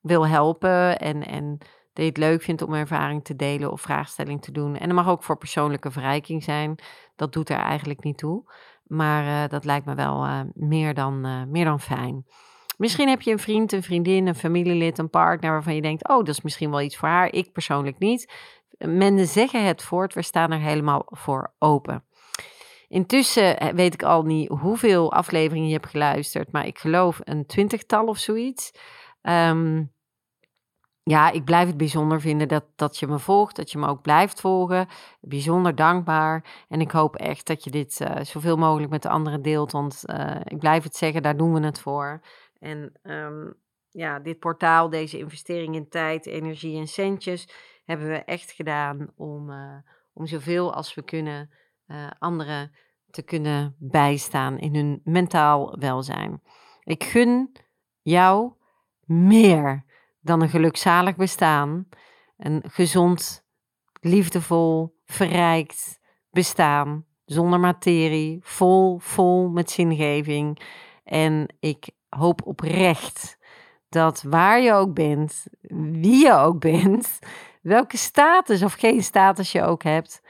wil 0.02 0.28
helpen 0.28 1.00
en, 1.00 1.26
en 1.26 1.58
dat 1.94 2.04
je 2.04 2.10
het 2.10 2.18
leuk 2.18 2.42
vindt 2.42 2.62
om 2.62 2.74
ervaring 2.74 3.24
te 3.24 3.36
delen 3.36 3.72
of 3.72 3.82
vraagstelling 3.82 4.42
te 4.42 4.52
doen. 4.52 4.76
En 4.76 4.88
dat 4.88 4.96
mag 4.96 5.08
ook 5.08 5.24
voor 5.24 5.38
persoonlijke 5.38 5.92
verrijking 5.92 6.44
zijn. 6.44 6.76
Dat 7.16 7.34
doet 7.34 7.50
er 7.50 7.58
eigenlijk 7.58 8.04
niet 8.04 8.18
toe. 8.18 8.44
Maar 8.92 9.44
uh, 9.44 9.50
dat 9.50 9.66
lijkt 9.66 9.86
me 9.86 9.96
wel 9.96 10.26
uh, 10.26 10.40
meer, 10.54 10.94
dan, 10.94 11.26
uh, 11.26 11.44
meer 11.48 11.66
dan 11.66 11.80
fijn. 11.80 12.26
Misschien 12.78 13.10
heb 13.10 13.22
je 13.22 13.32
een 13.32 13.40
vriend, 13.40 13.72
een 13.72 13.84
vriendin, 13.84 14.28
een 14.28 14.36
familielid, 14.36 14.98
een 14.98 15.10
partner 15.10 15.52
waarvan 15.52 15.76
je 15.76 15.82
denkt: 15.82 16.08
oh, 16.08 16.18
dat 16.18 16.28
is 16.28 16.42
misschien 16.42 16.70
wel 16.70 16.82
iets 16.82 16.98
voor 16.98 17.08
haar. 17.08 17.34
Ik 17.34 17.52
persoonlijk 17.52 18.00
niet. 18.00 18.34
Men 18.78 19.28
zeggen 19.28 19.66
het 19.66 19.84
voort, 19.84 20.14
we 20.14 20.22
staan 20.22 20.52
er 20.52 20.60
helemaal 20.60 21.04
voor 21.06 21.54
open. 21.60 22.04
Intussen 22.88 23.76
weet 23.76 23.94
ik 23.94 24.04
al 24.04 24.24
niet 24.24 24.50
hoeveel 24.50 25.12
afleveringen 25.12 25.68
je 25.68 25.74
hebt 25.74 25.90
geluisterd, 25.90 26.52
maar 26.52 26.66
ik 26.66 26.80
geloof 26.80 27.20
een 27.24 27.46
twintigtal 27.46 28.06
of 28.06 28.18
zoiets. 28.18 28.72
Um, 29.22 29.92
ja, 31.04 31.32
ik 31.32 31.44
blijf 31.44 31.68
het 31.68 31.78
bijzonder 31.78 32.22
vinden 32.22 32.48
dat, 32.48 32.66
dat 32.76 32.98
je 32.98 33.08
me 33.08 33.20
volgt, 33.20 33.56
dat 33.56 33.72
je 33.72 33.78
me 33.78 33.88
ook 33.88 34.02
blijft 34.02 34.42
volgen. 34.42 34.88
Bijzonder 35.22 35.76
dankbaar. 35.76 36.66
En 36.68 36.82
ik 36.82 36.92
hoop 36.92 37.16
echt 37.16 37.48
dat 37.48 37.64
je 37.64 37.70
dit 37.70 38.00
uh, 38.00 38.16
zoveel 38.22 38.58
mogelijk 38.58 38.92
met 38.92 39.02
de 39.02 39.10
anderen 39.10 39.42
deelt. 39.42 39.72
Want 39.72 40.04
uh, 40.06 40.36
ik 40.44 40.60
blijf 40.60 40.84
het 40.84 40.96
zeggen, 40.96 41.22
daar 41.22 41.38
doen 41.38 41.54
we 41.54 41.60
het 41.60 41.80
voor. 41.80 42.22
En 42.60 43.00
um, 43.04 43.54
ja, 43.90 44.20
dit 44.20 44.40
portaal, 44.40 44.90
deze 44.90 45.18
investering 45.18 45.76
in 45.76 45.90
tijd, 45.90 46.26
energie 46.26 46.80
en 46.80 46.88
centjes, 46.88 47.50
hebben 47.86 48.08
we 48.08 48.24
echt 48.24 48.52
gedaan 48.52 49.12
om, 49.16 49.50
uh, 49.50 49.78
om 50.14 50.26
zoveel 50.26 50.74
als 50.74 50.94
we 50.94 51.02
kunnen 51.04 51.50
anderen 52.20 52.72
te 53.10 53.22
kunnen 53.22 53.76
bijstaan 53.80 54.60
in 54.60 54.76
hun 54.76 55.02
mentaal 55.04 55.80
welzijn. 55.80 56.42
Ik 56.84 57.04
gun 57.04 57.52
jou 58.02 58.54
meer 59.06 59.86
dan 60.22 60.42
een 60.42 60.50
gelukzalig 60.50 61.16
bestaan. 61.16 61.88
Een 62.38 62.64
gezond, 62.68 63.46
liefdevol, 64.02 65.00
verrijkt 65.06 66.00
bestaan. 66.30 67.06
Zonder 67.26 67.60
materie, 67.60 68.40
vol, 68.44 69.00
vol 69.00 69.50
met 69.50 69.72
zingeving. 69.72 70.62
En 71.04 71.56
ik 71.60 71.90
hoop 72.10 72.42
oprecht 72.46 73.38
dat 73.90 74.22
waar 74.22 74.62
je 74.62 74.74
ook 74.74 74.94
bent, 74.94 75.46
wie 76.02 76.26
je 76.26 76.34
ook 76.34 76.60
bent, 76.60 77.20
welke 77.62 77.98
status 77.98 78.64
of 78.64 78.74
geen 78.74 79.04
status 79.04 79.52
je 79.52 79.64
ook 79.64 79.84
hebt, 79.84 80.22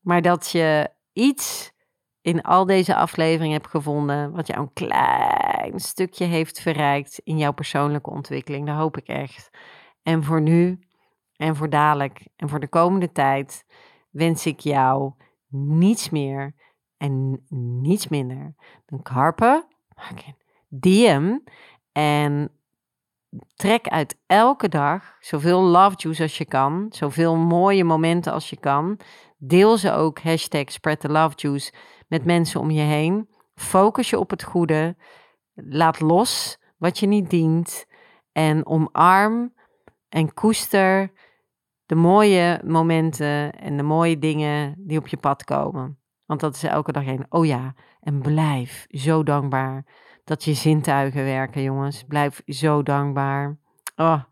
maar 0.00 0.22
dat 0.22 0.50
je 0.50 0.90
iets 1.12 1.72
in 2.20 2.42
al 2.42 2.66
deze 2.66 2.94
afleveringen 2.94 3.56
hebt 3.56 3.70
gevonden 3.70 4.32
wat 4.32 4.46
jou 4.46 4.60
een 4.60 4.72
klein 4.72 5.80
stukje 5.80 6.24
heeft 6.24 6.60
verrijkt 6.60 7.20
in 7.24 7.38
jouw 7.38 7.52
persoonlijke 7.52 8.10
ontwikkeling. 8.10 8.66
Dat 8.66 8.76
hoop 8.76 8.96
ik 8.96 9.06
echt. 9.06 9.50
En 10.02 10.24
voor 10.24 10.40
nu 10.40 10.78
en 11.36 11.56
voor 11.56 11.70
dadelijk 11.70 12.26
en 12.36 12.48
voor 12.48 12.60
de 12.60 12.68
komende 12.68 13.12
tijd 13.12 13.64
wens 14.10 14.46
ik 14.46 14.60
jou 14.60 15.12
niets 15.48 16.10
meer 16.10 16.54
en 16.96 17.44
niets 17.82 18.08
minder 18.08 18.54
dan 18.86 19.02
karpen, 19.02 19.66
diem 20.68 21.44
en 21.92 22.50
trek 23.54 23.88
uit 23.88 24.18
elke 24.26 24.68
dag 24.68 25.16
zoveel 25.20 25.60
love 25.60 25.96
juice 25.96 26.22
als 26.22 26.38
je 26.38 26.44
kan, 26.44 26.86
zoveel 26.90 27.36
mooie 27.36 27.84
momenten 27.84 28.32
als 28.32 28.50
je 28.50 28.56
kan. 28.56 29.00
Deel 29.38 29.76
ze 29.76 29.92
ook, 29.92 30.20
hashtag 30.20 30.72
spread 30.72 31.00
the 31.00 31.08
love 31.08 31.36
juice 31.36 31.72
met 32.08 32.24
mensen 32.24 32.60
om 32.60 32.70
je 32.70 32.80
heen. 32.80 33.28
Focus 33.54 34.10
je 34.10 34.18
op 34.18 34.30
het 34.30 34.42
goede. 34.42 34.96
Laat 35.54 36.00
los 36.00 36.58
wat 36.76 36.98
je 36.98 37.06
niet 37.06 37.30
dient. 37.30 37.86
En 38.32 38.66
omarm 38.66 39.54
en 40.08 40.34
koester 40.34 41.12
de 41.86 41.94
mooie 41.94 42.60
momenten 42.64 43.52
en 43.52 43.76
de 43.76 43.82
mooie 43.82 44.18
dingen 44.18 44.74
die 44.78 44.98
op 44.98 45.08
je 45.08 45.16
pad 45.16 45.44
komen. 45.44 45.98
Want 46.26 46.40
dat 46.40 46.54
is 46.54 46.62
elke 46.62 46.92
dag 46.92 47.04
één. 47.04 47.26
Oh 47.28 47.46
ja, 47.46 47.74
en 48.00 48.20
blijf 48.20 48.86
zo 48.88 49.22
dankbaar 49.22 49.86
dat 50.24 50.44
je 50.44 50.54
zintuigen 50.54 51.24
werken, 51.24 51.62
jongens. 51.62 52.04
Blijf 52.08 52.42
zo 52.46 52.82
dankbaar. 52.82 53.58
Oh, 53.96 54.22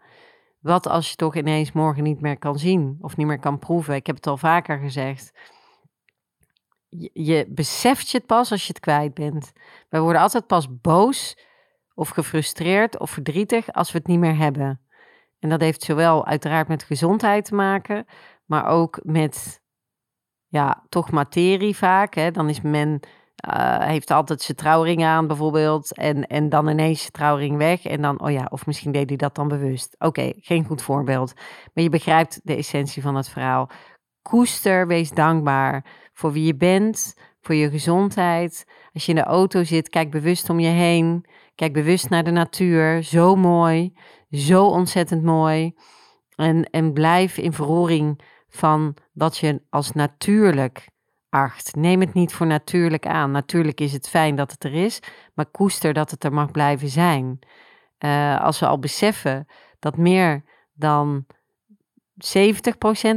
wat 0.60 0.88
als 0.88 1.10
je 1.10 1.16
toch 1.16 1.36
ineens 1.36 1.72
morgen 1.72 2.02
niet 2.02 2.20
meer 2.20 2.38
kan 2.38 2.58
zien 2.58 2.96
of 3.00 3.16
niet 3.16 3.26
meer 3.26 3.38
kan 3.38 3.58
proeven? 3.58 3.94
Ik 3.94 4.06
heb 4.06 4.16
het 4.16 4.26
al 4.26 4.36
vaker 4.36 4.78
gezegd 4.78 5.32
je, 7.12 7.46
beseft 7.48 8.10
je 8.10 8.16
het 8.16 8.26
pas 8.26 8.50
als 8.50 8.62
je 8.62 8.72
het 8.72 8.80
kwijt 8.80 9.14
bent. 9.14 9.52
We 9.88 9.98
worden 9.98 10.20
altijd 10.20 10.46
pas 10.46 10.80
boos 10.80 11.36
of 11.94 12.08
gefrustreerd 12.08 12.98
of 12.98 13.10
verdrietig 13.10 13.72
als 13.72 13.92
we 13.92 13.98
het 13.98 14.06
niet 14.06 14.18
meer 14.18 14.36
hebben. 14.36 14.80
En 15.38 15.48
dat 15.48 15.60
heeft 15.60 15.82
zowel 15.82 16.26
uiteraard 16.26 16.68
met 16.68 16.82
gezondheid 16.82 17.44
te 17.44 17.54
maken, 17.54 18.06
maar 18.44 18.66
ook 18.66 19.00
met, 19.02 19.60
ja, 20.46 20.84
toch 20.88 21.10
materie 21.10 21.76
vaak. 21.76 22.14
Hè? 22.14 22.30
Dan 22.30 22.48
is 22.48 22.60
men, 22.60 23.00
uh, 23.48 23.78
heeft 23.78 24.10
altijd 24.10 24.42
zijn 24.42 24.56
trouwring 24.56 25.04
aan 25.04 25.26
bijvoorbeeld 25.26 25.94
en, 25.94 26.26
en 26.26 26.48
dan 26.48 26.68
ineens 26.68 27.00
zijn 27.00 27.12
trouwring 27.12 27.56
weg 27.56 27.84
en 27.84 28.02
dan, 28.02 28.20
oh 28.20 28.30
ja, 28.30 28.46
of 28.50 28.66
misschien 28.66 28.92
deed 28.92 29.08
hij 29.08 29.16
dat 29.16 29.34
dan 29.34 29.48
bewust. 29.48 29.96
Oké, 29.98 30.32
geen 30.36 30.64
goed 30.64 30.82
voorbeeld. 30.82 31.32
Maar 31.74 31.84
je 31.84 31.90
begrijpt 31.90 32.40
de 32.42 32.56
essentie 32.56 33.02
van 33.02 33.14
het 33.14 33.28
verhaal. 33.28 33.70
Koester, 34.28 34.86
wees 34.86 35.10
dankbaar 35.10 35.84
voor 36.12 36.32
wie 36.32 36.44
je 36.44 36.56
bent, 36.56 37.16
voor 37.40 37.54
je 37.54 37.70
gezondheid. 37.70 38.66
Als 38.92 39.06
je 39.06 39.12
in 39.12 39.18
de 39.18 39.24
auto 39.24 39.64
zit, 39.64 39.88
kijk 39.88 40.10
bewust 40.10 40.50
om 40.50 40.60
je 40.60 40.68
heen. 40.68 41.24
Kijk 41.54 41.72
bewust 41.72 42.08
naar 42.08 42.24
de 42.24 42.30
natuur. 42.30 43.02
Zo 43.02 43.36
mooi, 43.36 43.92
zo 44.30 44.66
ontzettend 44.66 45.22
mooi. 45.22 45.74
En, 46.34 46.70
en 46.70 46.92
blijf 46.92 47.38
in 47.38 47.52
verroering 47.52 48.20
van 48.48 48.96
wat 49.12 49.38
je 49.38 49.62
als 49.70 49.92
natuurlijk 49.92 50.88
acht. 51.28 51.74
Neem 51.74 52.00
het 52.00 52.14
niet 52.14 52.32
voor 52.32 52.46
natuurlijk 52.46 53.06
aan. 53.06 53.30
Natuurlijk 53.30 53.80
is 53.80 53.92
het 53.92 54.08
fijn 54.08 54.36
dat 54.36 54.50
het 54.50 54.64
er 54.64 54.74
is, 54.74 55.00
maar 55.34 55.46
koester 55.46 55.92
dat 55.92 56.10
het 56.10 56.24
er 56.24 56.32
mag 56.32 56.50
blijven 56.50 56.88
zijn. 56.88 57.38
Uh, 57.98 58.40
als 58.40 58.60
we 58.60 58.66
al 58.66 58.78
beseffen 58.78 59.46
dat 59.78 59.96
meer 59.96 60.44
dan 60.72 61.26
70% 62.16 62.18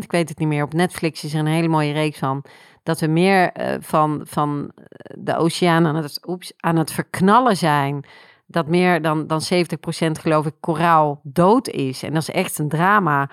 ik 0.03 0.12
weet 0.12 0.29
het 0.29 0.39
niet 0.39 0.47
meer, 0.47 0.63
op 0.63 0.73
Netflix 0.73 1.23
is 1.23 1.33
er 1.33 1.39
een 1.39 1.45
hele 1.45 1.67
mooie 1.67 1.93
reeks 1.93 2.17
van, 2.17 2.43
dat 2.83 2.99
we 2.99 3.07
meer 3.07 3.59
uh, 3.59 3.75
van, 3.79 4.21
van 4.23 4.71
de 5.17 5.35
oceaan 5.35 5.85
aan 5.85 5.95
het, 5.95 6.19
oeps, 6.27 6.53
aan 6.57 6.75
het 6.75 6.91
verknallen 6.91 7.57
zijn. 7.57 8.05
Dat 8.45 8.67
meer 8.67 9.01
dan, 9.01 9.27
dan 9.27 9.41
70% 9.53 10.12
geloof 10.12 10.45
ik 10.45 10.53
koraal 10.59 11.19
dood 11.23 11.67
is. 11.67 12.03
En 12.03 12.13
dat 12.13 12.21
is 12.21 12.29
echt 12.29 12.59
een 12.59 12.69
drama. 12.69 13.29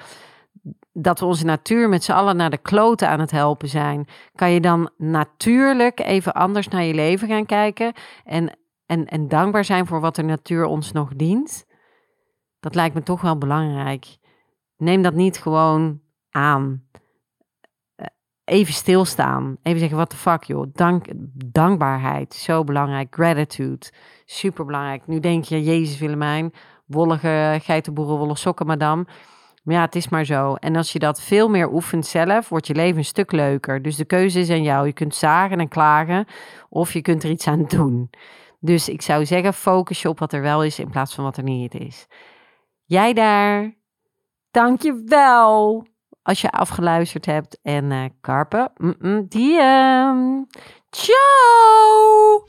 dat 0.92 1.20
we 1.20 1.26
onze 1.26 1.44
natuur 1.44 1.88
met 1.88 2.05
z'n 2.05 2.12
allen 2.12 2.37
naar 2.37 2.50
de 2.50 2.59
kloten 2.59 3.09
aan 3.09 3.20
het 3.20 3.31
helpen 3.31 3.68
zijn, 3.68 4.09
kan 4.35 4.50
je 4.50 4.61
dan 4.61 4.90
natuurlijk 4.96 6.00
even 6.00 6.35
anders 6.35 6.68
naar 6.68 6.83
je 6.83 6.94
leven 6.94 7.29
gaan 7.29 7.46
kijken 7.46 7.92
en, 8.24 8.59
en, 8.87 9.07
en 9.07 9.29
dankbaar 9.29 9.64
zijn 9.64 9.87
voor 9.87 10.00
wat 10.00 10.16
de 10.16 10.22
natuur 10.22 10.64
ons 10.64 10.92
nog 10.92 11.14
dient? 11.14 11.66
Dat 12.61 12.74
lijkt 12.74 12.94
me 12.94 13.02
toch 13.02 13.20
wel 13.20 13.38
belangrijk. 13.38 14.16
Neem 14.76 15.02
dat 15.02 15.14
niet 15.14 15.38
gewoon 15.38 16.00
aan. 16.30 16.82
Eh, 17.94 18.06
even 18.44 18.74
stilstaan. 18.74 19.56
Even 19.62 19.78
zeggen, 19.78 19.98
wat 19.98 20.10
de 20.10 20.16
fuck 20.16 20.44
joh. 20.44 20.66
Dank, 20.72 21.06
dankbaarheid, 21.52 22.34
zo 22.34 22.64
belangrijk. 22.64 23.14
Gratitude, 23.14 23.86
super 24.24 24.64
belangrijk. 24.64 25.06
Nu 25.06 25.20
denk 25.20 25.44
je, 25.44 25.62
Jezus 25.62 25.98
Willemijn, 25.98 26.52
wollige 26.86 27.58
geitenboeren, 27.62 28.16
wollige 28.16 28.40
sokken, 28.40 28.66
madame. 28.66 29.06
Maar 29.66 29.74
ja, 29.74 29.80
het 29.80 29.94
is 29.94 30.08
maar 30.08 30.24
zo. 30.24 30.54
En 30.54 30.76
als 30.76 30.92
je 30.92 30.98
dat 30.98 31.22
veel 31.22 31.48
meer 31.48 31.72
oefent 31.72 32.06
zelf, 32.06 32.48
wordt 32.48 32.66
je 32.66 32.74
leven 32.74 32.98
een 32.98 33.04
stuk 33.04 33.32
leuker. 33.32 33.82
Dus 33.82 33.96
de 33.96 34.04
keuze 34.04 34.40
is 34.40 34.50
aan 34.50 34.62
jou. 34.62 34.86
Je 34.86 34.92
kunt 34.92 35.14
zagen 35.14 35.60
en 35.60 35.68
klagen 35.68 36.26
of 36.68 36.92
je 36.92 37.00
kunt 37.00 37.22
er 37.22 37.30
iets 37.30 37.46
aan 37.46 37.64
doen. 37.64 38.10
Dus 38.60 38.88
ik 38.88 39.02
zou 39.02 39.26
zeggen, 39.26 39.54
focus 39.54 40.02
je 40.02 40.08
op 40.08 40.18
wat 40.18 40.32
er 40.32 40.42
wel 40.42 40.64
is 40.64 40.78
in 40.78 40.90
plaats 40.90 41.14
van 41.14 41.24
wat 41.24 41.36
er 41.36 41.42
niet 41.42 41.74
is. 41.74 42.06
Jij 42.84 43.12
daar, 43.12 43.74
dank 44.57 44.83
je 44.83 45.03
wel 45.07 45.87
als 46.23 46.40
je 46.40 46.51
afgeluisterd 46.51 47.27
hebt. 47.27 47.59
En 47.62 47.90
uh, 47.90 48.05
Carpe, 48.21 48.71
mm 48.77 48.95
-mm, 48.99 49.29
diem. 49.29 50.47
Ciao! 50.90 52.47